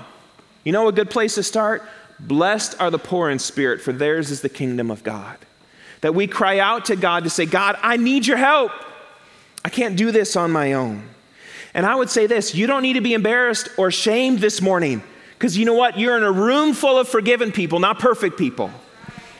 You 0.64 0.72
know 0.72 0.88
a 0.88 0.92
good 0.92 1.11
place 1.11 1.37
to 1.37 1.42
start? 1.42 1.83
Blessed 2.20 2.81
are 2.81 2.90
the 2.90 2.98
poor 2.98 3.31
in 3.31 3.38
spirit, 3.38 3.81
for 3.81 3.92
theirs 3.92 4.31
is 4.31 4.42
the 4.42 4.48
kingdom 4.48 4.90
of 4.90 5.02
God. 5.02 5.38
That 6.00 6.14
we 6.14 6.26
cry 6.26 6.59
out 6.59 6.87
to 6.87 6.96
God 6.96 7.24
to 7.24 7.31
say, 7.31 7.46
God, 7.46 7.78
I 7.83 7.96
need 7.96 8.26
your 8.26 8.37
help. 8.37 8.72
I 9.64 9.70
can't 9.70 9.96
do 9.96 10.11
this 10.11 10.37
on 10.37 10.50
my 10.50 10.74
own. 10.74 11.09
And 11.74 11.87
I 11.87 11.94
would 11.94 12.11
say 12.11 12.26
this 12.26 12.54
you 12.54 12.66
don't 12.66 12.83
need 12.83 12.94
to 12.94 13.00
be 13.00 13.14
embarrassed 13.14 13.68
or 13.78 13.90
shamed 13.90 14.40
this 14.40 14.61
morning. 14.61 15.02
Because 15.35 15.57
you 15.57 15.64
know 15.64 15.74
what? 15.74 15.98
You're 15.98 16.16
in 16.16 16.24
a 16.24 16.33
room 16.33 16.74
full 16.74 16.98
of 16.98 17.09
forgiven 17.09 17.52
people, 17.52 17.78
not 17.78 18.00
perfect 18.00 18.37
people. 18.37 18.72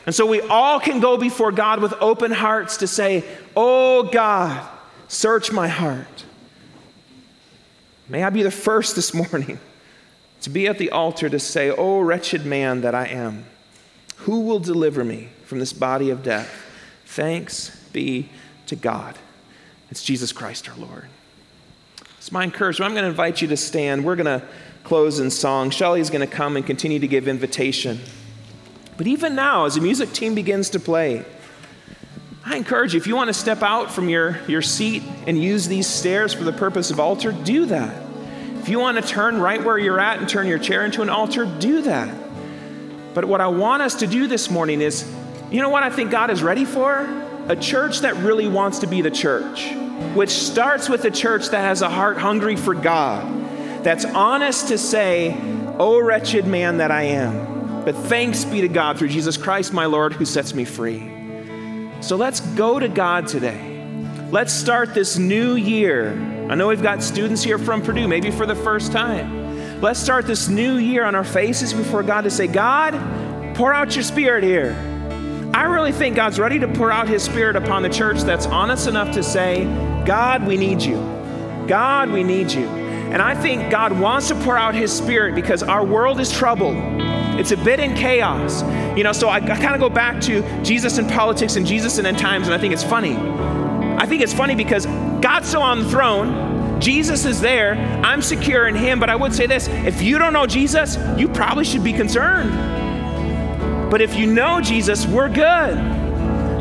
And 0.09 0.15
so 0.15 0.25
we 0.25 0.41
all 0.41 0.79
can 0.79 1.01
go 1.01 1.17
before 1.17 1.51
God 1.51 1.81
with 1.81 1.93
open 2.01 2.31
hearts 2.31 2.77
to 2.77 2.87
say, 2.87 3.23
Oh 3.55 4.01
God, 4.01 4.67
search 5.07 5.51
my 5.51 5.67
heart. 5.67 6.25
May 8.07 8.23
I 8.23 8.31
be 8.31 8.41
the 8.41 8.49
first 8.49 8.95
this 8.95 9.13
morning 9.13 9.59
to 10.41 10.49
be 10.49 10.65
at 10.65 10.79
the 10.79 10.89
altar 10.89 11.29
to 11.29 11.37
say, 11.37 11.69
Oh, 11.69 11.99
wretched 11.99 12.43
man 12.43 12.81
that 12.81 12.95
I 12.95 13.05
am, 13.05 13.45
who 14.15 14.39
will 14.39 14.57
deliver 14.57 15.03
me 15.03 15.29
from 15.45 15.59
this 15.59 15.73
body 15.73 16.09
of 16.09 16.23
death? 16.23 16.59
Thanks 17.05 17.79
be 17.93 18.29
to 18.65 18.75
God. 18.75 19.15
It's 19.91 20.03
Jesus 20.03 20.31
Christ 20.31 20.67
our 20.69 20.75
Lord. 20.75 21.05
It's 22.17 22.31
my 22.31 22.45
encouragement. 22.45 22.89
I'm 22.89 22.95
going 22.95 23.03
to 23.03 23.11
invite 23.11 23.43
you 23.43 23.47
to 23.49 23.57
stand. 23.57 24.03
We're 24.03 24.15
going 24.15 24.39
to 24.39 24.43
close 24.83 25.19
in 25.19 25.29
song. 25.29 25.69
Shelly's 25.69 26.09
going 26.09 26.27
to 26.27 26.35
come 26.35 26.57
and 26.57 26.65
continue 26.65 26.97
to 26.97 27.07
give 27.07 27.27
invitation. 27.27 27.99
But 28.99 29.07
even 29.07 29.33
now, 29.33 29.63
as 29.63 29.75
the 29.75 29.81
music 29.81 30.11
team 30.11 30.35
begins 30.35 30.71
to 30.71 30.79
play, 30.79 31.23
I 32.43 32.57
encourage 32.57 32.93
you, 32.93 32.99
if 32.99 33.07
you 33.07 33.15
want 33.15 33.29
to 33.29 33.33
step 33.33 33.63
out 33.63 33.89
from 33.89 34.09
your, 34.09 34.41
your 34.45 34.61
seat 34.61 35.03
and 35.25 35.41
use 35.41 35.69
these 35.69 35.87
stairs 35.87 36.33
for 36.33 36.43
the 36.43 36.51
purpose 36.51 36.91
of 36.91 36.99
altar, 36.99 37.31
do 37.31 37.65
that. 37.67 37.95
If 38.59 38.67
you 38.67 38.77
want 38.77 38.97
to 38.97 39.01
turn 39.01 39.39
right 39.39 39.63
where 39.63 39.77
you're 39.77 40.01
at 40.01 40.19
and 40.19 40.27
turn 40.27 40.47
your 40.47 40.59
chair 40.59 40.83
into 40.83 41.01
an 41.01 41.09
altar, 41.09 41.45
do 41.45 41.81
that. 41.83 42.13
But 43.13 43.23
what 43.23 43.39
I 43.39 43.47
want 43.47 43.83
us 43.83 43.95
to 43.95 44.05
do 44.05 44.27
this 44.27 44.49
morning 44.49 44.81
is 44.81 45.09
you 45.49 45.61
know 45.61 45.69
what 45.69 45.83
I 45.83 45.89
think 45.89 46.11
God 46.11 46.29
is 46.29 46.43
ready 46.43 46.65
for? 46.65 47.07
A 47.47 47.55
church 47.55 47.99
that 47.99 48.17
really 48.17 48.49
wants 48.49 48.79
to 48.79 48.87
be 48.87 49.01
the 49.01 49.11
church, 49.11 49.71
which 50.13 50.31
starts 50.31 50.89
with 50.89 51.05
a 51.05 51.11
church 51.11 51.47
that 51.51 51.61
has 51.61 51.81
a 51.81 51.89
heart 51.89 52.17
hungry 52.17 52.57
for 52.57 52.73
God, 52.73 53.81
that's 53.81 54.03
honest 54.03 54.67
to 54.67 54.77
say, 54.77 55.37
Oh, 55.79 56.03
wretched 56.03 56.45
man 56.45 56.79
that 56.79 56.91
I 56.91 57.03
am. 57.03 57.58
But 57.85 57.95
thanks 57.95 58.45
be 58.45 58.61
to 58.61 58.67
God 58.67 58.97
through 58.99 59.09
Jesus 59.09 59.37
Christ, 59.37 59.73
my 59.73 59.85
Lord, 59.85 60.13
who 60.13 60.25
sets 60.25 60.53
me 60.53 60.65
free. 60.65 61.11
So 62.01 62.15
let's 62.15 62.39
go 62.39 62.79
to 62.79 62.87
God 62.87 63.27
today. 63.27 63.69
Let's 64.31 64.53
start 64.53 64.93
this 64.93 65.17
new 65.17 65.55
year. 65.55 66.11
I 66.49 66.55
know 66.55 66.67
we've 66.67 66.83
got 66.83 67.01
students 67.01 67.43
here 67.43 67.57
from 67.57 67.81
Purdue, 67.81 68.07
maybe 68.07 68.31
for 68.31 68.45
the 68.45 68.55
first 68.55 68.91
time. 68.91 69.81
Let's 69.81 69.99
start 69.99 70.27
this 70.27 70.49
new 70.49 70.77
year 70.77 71.03
on 71.05 71.15
our 71.15 71.23
faces 71.23 71.73
before 71.73 72.03
God 72.03 72.21
to 72.21 72.29
say, 72.29 72.47
God, 72.47 72.93
pour 73.55 73.73
out 73.73 73.95
your 73.95 74.03
spirit 74.03 74.43
here. 74.43 74.75
I 75.53 75.63
really 75.63 75.91
think 75.91 76.15
God's 76.15 76.39
ready 76.39 76.59
to 76.59 76.67
pour 76.67 76.91
out 76.91 77.07
his 77.07 77.23
spirit 77.23 77.55
upon 77.55 77.81
the 77.81 77.89
church 77.89 78.19
that's 78.21 78.45
honest 78.45 78.87
enough 78.87 79.13
to 79.15 79.23
say, 79.23 79.63
God, 80.05 80.45
we 80.45 80.57
need 80.57 80.81
you. 80.81 80.97
God, 81.67 82.11
we 82.11 82.23
need 82.23 82.51
you. 82.51 82.67
And 82.67 83.21
I 83.21 83.33
think 83.33 83.71
God 83.71 83.99
wants 83.99 84.27
to 84.27 84.35
pour 84.35 84.57
out 84.57 84.75
his 84.75 84.95
spirit 84.95 85.33
because 85.33 85.63
our 85.63 85.83
world 85.83 86.19
is 86.19 86.31
troubled. 86.31 86.75
It's 87.39 87.51
a 87.51 87.57
bit 87.57 87.79
in 87.79 87.95
chaos. 87.95 88.63
You 88.97 89.03
know, 89.05 89.13
so 89.13 89.29
I, 89.29 89.37
I 89.37 89.39
kind 89.39 89.73
of 89.73 89.79
go 89.79 89.89
back 89.89 90.19
to 90.23 90.41
Jesus 90.61 90.97
and 90.97 91.09
politics 91.09 91.55
and 91.55 91.65
Jesus 91.65 91.97
and 91.97 92.05
end 92.05 92.19
times, 92.19 92.47
and 92.47 92.53
I 92.53 92.57
think 92.57 92.73
it's 92.73 92.83
funny. 92.83 93.15
I 93.15 94.05
think 94.05 94.21
it's 94.21 94.33
funny 94.33 94.55
because 94.55 94.85
God's 95.21 95.47
still 95.47 95.61
on 95.61 95.79
the 95.79 95.89
throne. 95.89 96.81
Jesus 96.81 97.23
is 97.25 97.39
there. 97.39 97.75
I'm 98.03 98.21
secure 98.21 98.67
in 98.67 98.75
him. 98.75 98.99
But 98.99 99.09
I 99.09 99.15
would 99.15 99.33
say 99.33 99.47
this 99.47 99.69
if 99.69 100.01
you 100.01 100.17
don't 100.17 100.33
know 100.33 100.45
Jesus, 100.47 100.97
you 101.17 101.29
probably 101.29 101.63
should 101.63 101.83
be 101.83 101.93
concerned. 101.93 102.51
But 103.89 104.01
if 104.01 104.15
you 104.15 104.27
know 104.27 104.59
Jesus, 104.59 105.07
we're 105.07 105.29
good. 105.29 105.77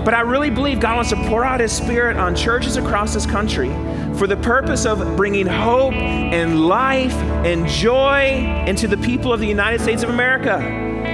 But 0.05 0.15
I 0.15 0.21
really 0.21 0.51
believe 0.51 0.79
God 0.79 0.95
wants 0.95 1.11
to 1.11 1.17
pour 1.29 1.45
out 1.45 1.59
his 1.59 1.73
spirit 1.73 2.17
on 2.17 2.37
churches 2.37 2.77
across 2.77 3.15
this 3.15 3.27
country 3.27 3.71
for 4.19 4.27
the 4.27 4.37
purpose 4.37 4.85
of 4.85 5.17
bringing 5.17 5.47
hope 5.47 5.95
and 5.95 6.67
life 6.67 7.15
and 7.45 7.69
joy 7.69 8.65
into 8.67 8.89
the 8.89 8.97
people 8.99 9.33
of 9.33 9.39
the 9.39 9.47
United 9.47 9.81
States 9.81 10.03
of 10.03 10.11
America. 10.11 10.59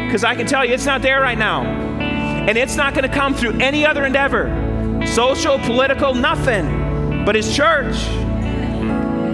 Because 0.07 0.25
I 0.25 0.35
can 0.35 0.47
tell 0.47 0.65
you, 0.65 0.73
it's 0.73 0.87
not 0.87 1.03
there 1.03 1.21
right 1.21 1.37
now. 1.37 1.63
And 1.65 2.57
it's 2.57 2.77
not 2.77 2.95
going 2.95 3.09
to 3.09 3.15
come 3.15 3.35
through 3.35 3.59
any 3.61 3.87
other 3.87 4.05
endeavor 4.05 4.63
social, 5.07 5.59
political, 5.61 6.15
nothing, 6.15 7.25
but 7.25 7.35
his 7.35 7.55
church. 7.55 7.97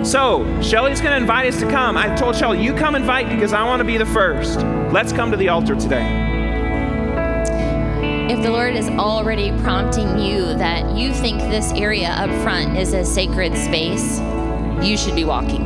So, 0.05 0.61
Shelly's 0.63 1.01
going 1.01 1.13
to 1.13 1.19
invite 1.19 1.53
us 1.53 1.61
to 1.61 1.71
come. 1.71 1.97
I 1.97 2.15
told 2.17 2.35
Shelly, 2.35 2.63
you 2.63 2.75
come 2.75 2.95
invite 2.95 3.29
because 3.29 3.53
I 3.53 3.63
want 3.65 3.81
to 3.81 3.85
be 3.85 3.97
the 3.97 4.07
first. 4.07 4.59
Let's 4.93 5.13
come 5.13 5.31
to 5.31 5.37
the 5.37 5.49
altar 5.49 5.77
today. 5.77 6.30
If 8.31 8.45
the 8.45 8.51
Lord 8.53 8.77
is 8.77 8.89
already 8.91 9.51
prompting 9.61 10.17
you 10.17 10.55
that 10.55 10.97
you 10.97 11.13
think 11.13 11.41
this 11.41 11.73
area 11.73 12.11
up 12.11 12.31
front 12.45 12.79
is 12.79 12.93
a 12.93 13.05
sacred 13.05 13.59
space, 13.59 14.21
you 14.81 14.97
should 14.97 15.17
be 15.17 15.25
walking. 15.25 15.65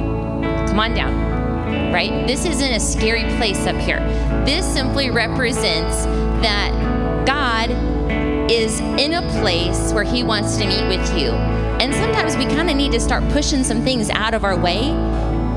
Come 0.68 0.80
on 0.80 0.94
down, 0.94 1.92
right? 1.92 2.26
This 2.26 2.46
isn't 2.46 2.72
a 2.72 2.80
scary 2.80 3.24
place 3.36 3.66
up 3.66 3.76
here. 3.76 4.00
This 4.46 4.64
simply 4.64 5.10
represents 5.10 6.06
that 6.40 7.24
God 7.26 7.68
is 8.50 8.80
in 8.80 9.12
a 9.12 9.28
place 9.40 9.92
where 9.92 10.04
He 10.04 10.22
wants 10.22 10.56
to 10.56 10.66
meet 10.66 10.88
with 10.88 11.06
you. 11.18 11.32
And 11.32 11.92
sometimes 11.92 12.34
we 12.34 12.46
kind 12.46 12.70
of 12.70 12.76
need 12.76 12.92
to 12.92 13.00
start 13.00 13.28
pushing 13.28 13.62
some 13.62 13.82
things 13.82 14.08
out 14.08 14.32
of 14.32 14.42
our 14.42 14.58
way 14.58 14.88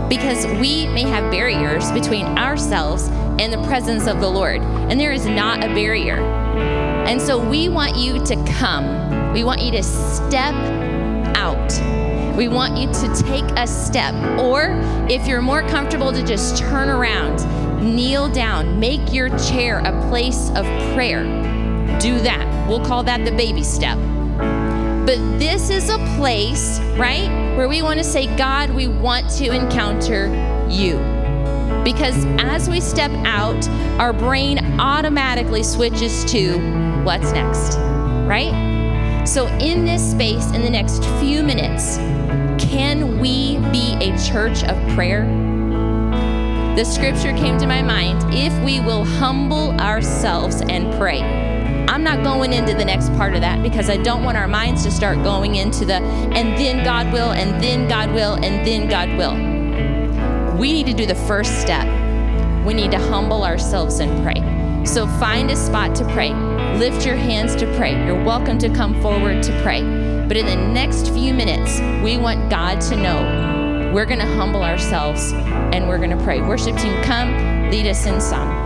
because 0.09 0.45
we 0.59 0.87
may 0.87 1.03
have 1.03 1.31
barriers 1.31 1.89
between 1.93 2.25
ourselves 2.37 3.07
and 3.39 3.53
the 3.53 3.63
presence 3.65 4.07
of 4.07 4.19
the 4.19 4.29
Lord. 4.29 4.61
And 4.61 4.99
there 4.99 5.13
is 5.13 5.25
not 5.25 5.63
a 5.63 5.67
barrier. 5.67 6.46
And 7.07 7.21
so 7.21 7.37
we 7.37 7.69
want 7.69 7.95
you 7.95 8.23
to 8.25 8.35
come. 8.59 9.31
We 9.31 9.45
want 9.45 9.61
you 9.61 9.71
to 9.71 9.81
step 9.81 10.53
out. 11.37 11.71
We 12.35 12.49
want 12.49 12.77
you 12.77 12.87
to 12.87 13.23
take 13.23 13.45
a 13.57 13.65
step. 13.65 14.13
Or 14.37 14.77
if 15.09 15.25
you're 15.25 15.41
more 15.41 15.61
comfortable 15.69 16.11
to 16.11 16.21
just 16.21 16.57
turn 16.57 16.89
around, 16.89 17.41
kneel 17.81 18.27
down, 18.27 18.77
make 18.77 19.13
your 19.13 19.29
chair 19.39 19.79
a 19.79 20.09
place 20.09 20.49
of 20.49 20.65
prayer. 20.93 21.23
Do 21.99 22.19
that. 22.19 22.67
We'll 22.67 22.85
call 22.85 23.03
that 23.03 23.23
the 23.23 23.31
baby 23.31 23.63
step. 23.63 23.97
But 25.07 25.39
this 25.39 25.69
is 25.69 25.89
a 25.89 25.97
place, 26.17 26.79
right, 26.97 27.29
where 27.55 27.69
we 27.69 27.81
want 27.81 27.99
to 27.99 28.03
say, 28.03 28.27
God, 28.35 28.69
we 28.71 28.87
want 28.87 29.29
to 29.37 29.51
encounter 29.51 30.27
you. 30.69 31.16
Because 31.83 32.25
as 32.39 32.69
we 32.69 32.79
step 32.79 33.11
out, 33.25 33.67
our 33.99 34.13
brain 34.13 34.59
automatically 34.79 35.63
switches 35.63 36.25
to 36.25 36.57
what's 37.03 37.31
next, 37.31 37.77
right? 38.27 39.25
So, 39.25 39.47
in 39.57 39.85
this 39.85 40.11
space, 40.11 40.51
in 40.51 40.61
the 40.61 40.69
next 40.69 41.03
few 41.19 41.43
minutes, 41.43 41.97
can 42.63 43.19
we 43.19 43.57
be 43.71 43.95
a 44.01 44.17
church 44.17 44.63
of 44.63 44.77
prayer? 44.95 45.25
The 46.75 46.83
scripture 46.83 47.33
came 47.33 47.57
to 47.57 47.67
my 47.67 47.81
mind 47.81 48.33
if 48.33 48.53
we 48.63 48.79
will 48.79 49.03
humble 49.03 49.71
ourselves 49.81 50.61
and 50.61 50.93
pray. 50.93 51.21
I'm 51.87 52.03
not 52.03 52.23
going 52.23 52.53
into 52.53 52.73
the 52.73 52.85
next 52.85 53.11
part 53.13 53.33
of 53.33 53.41
that 53.41 53.63
because 53.63 53.89
I 53.89 53.97
don't 53.97 54.23
want 54.23 54.37
our 54.37 54.47
minds 54.47 54.83
to 54.83 54.91
start 54.91 55.23
going 55.23 55.55
into 55.55 55.85
the 55.85 55.95
and 55.95 56.57
then 56.57 56.83
God 56.83 57.11
will, 57.11 57.31
and 57.31 57.63
then 57.63 57.87
God 57.87 58.13
will, 58.13 58.35
and 58.35 58.65
then 58.67 58.87
God 58.87 59.09
will 59.17 59.46
we 60.57 60.73
need 60.73 60.87
to 60.87 60.93
do 60.93 61.05
the 61.05 61.15
first 61.15 61.61
step. 61.61 61.85
We 62.65 62.73
need 62.73 62.89
to 62.91 62.97
humble 62.97 63.43
ourselves 63.43 63.99
and 63.99 64.23
pray. 64.23 64.85
So 64.85 65.05
find 65.19 65.51
a 65.51 65.55
spot 65.55 65.95
to 65.97 66.03
pray. 66.13 66.33
Lift 66.77 67.05
your 67.05 67.15
hands 67.15 67.55
to 67.57 67.65
pray. 67.77 67.93
You're 68.05 68.23
welcome 68.23 68.57
to 68.59 68.69
come 68.69 68.99
forward 69.01 69.43
to 69.43 69.61
pray. 69.61 69.81
But 70.27 70.35
in 70.35 70.45
the 70.47 70.55
next 70.55 71.09
few 71.09 71.33
minutes, 71.33 71.79
we 72.03 72.17
want 72.17 72.49
God 72.49 72.81
to 72.81 72.95
know 72.95 73.91
we're 73.93 74.05
going 74.05 74.19
to 74.19 74.25
humble 74.25 74.63
ourselves 74.63 75.31
and 75.31 75.87
we're 75.87 75.99
going 75.99 76.17
to 76.17 76.23
pray. 76.23 76.41
Worship 76.41 76.75
team, 76.77 77.01
come 77.03 77.69
lead 77.69 77.85
us 77.85 78.05
in 78.07 78.19
song. 78.19 78.56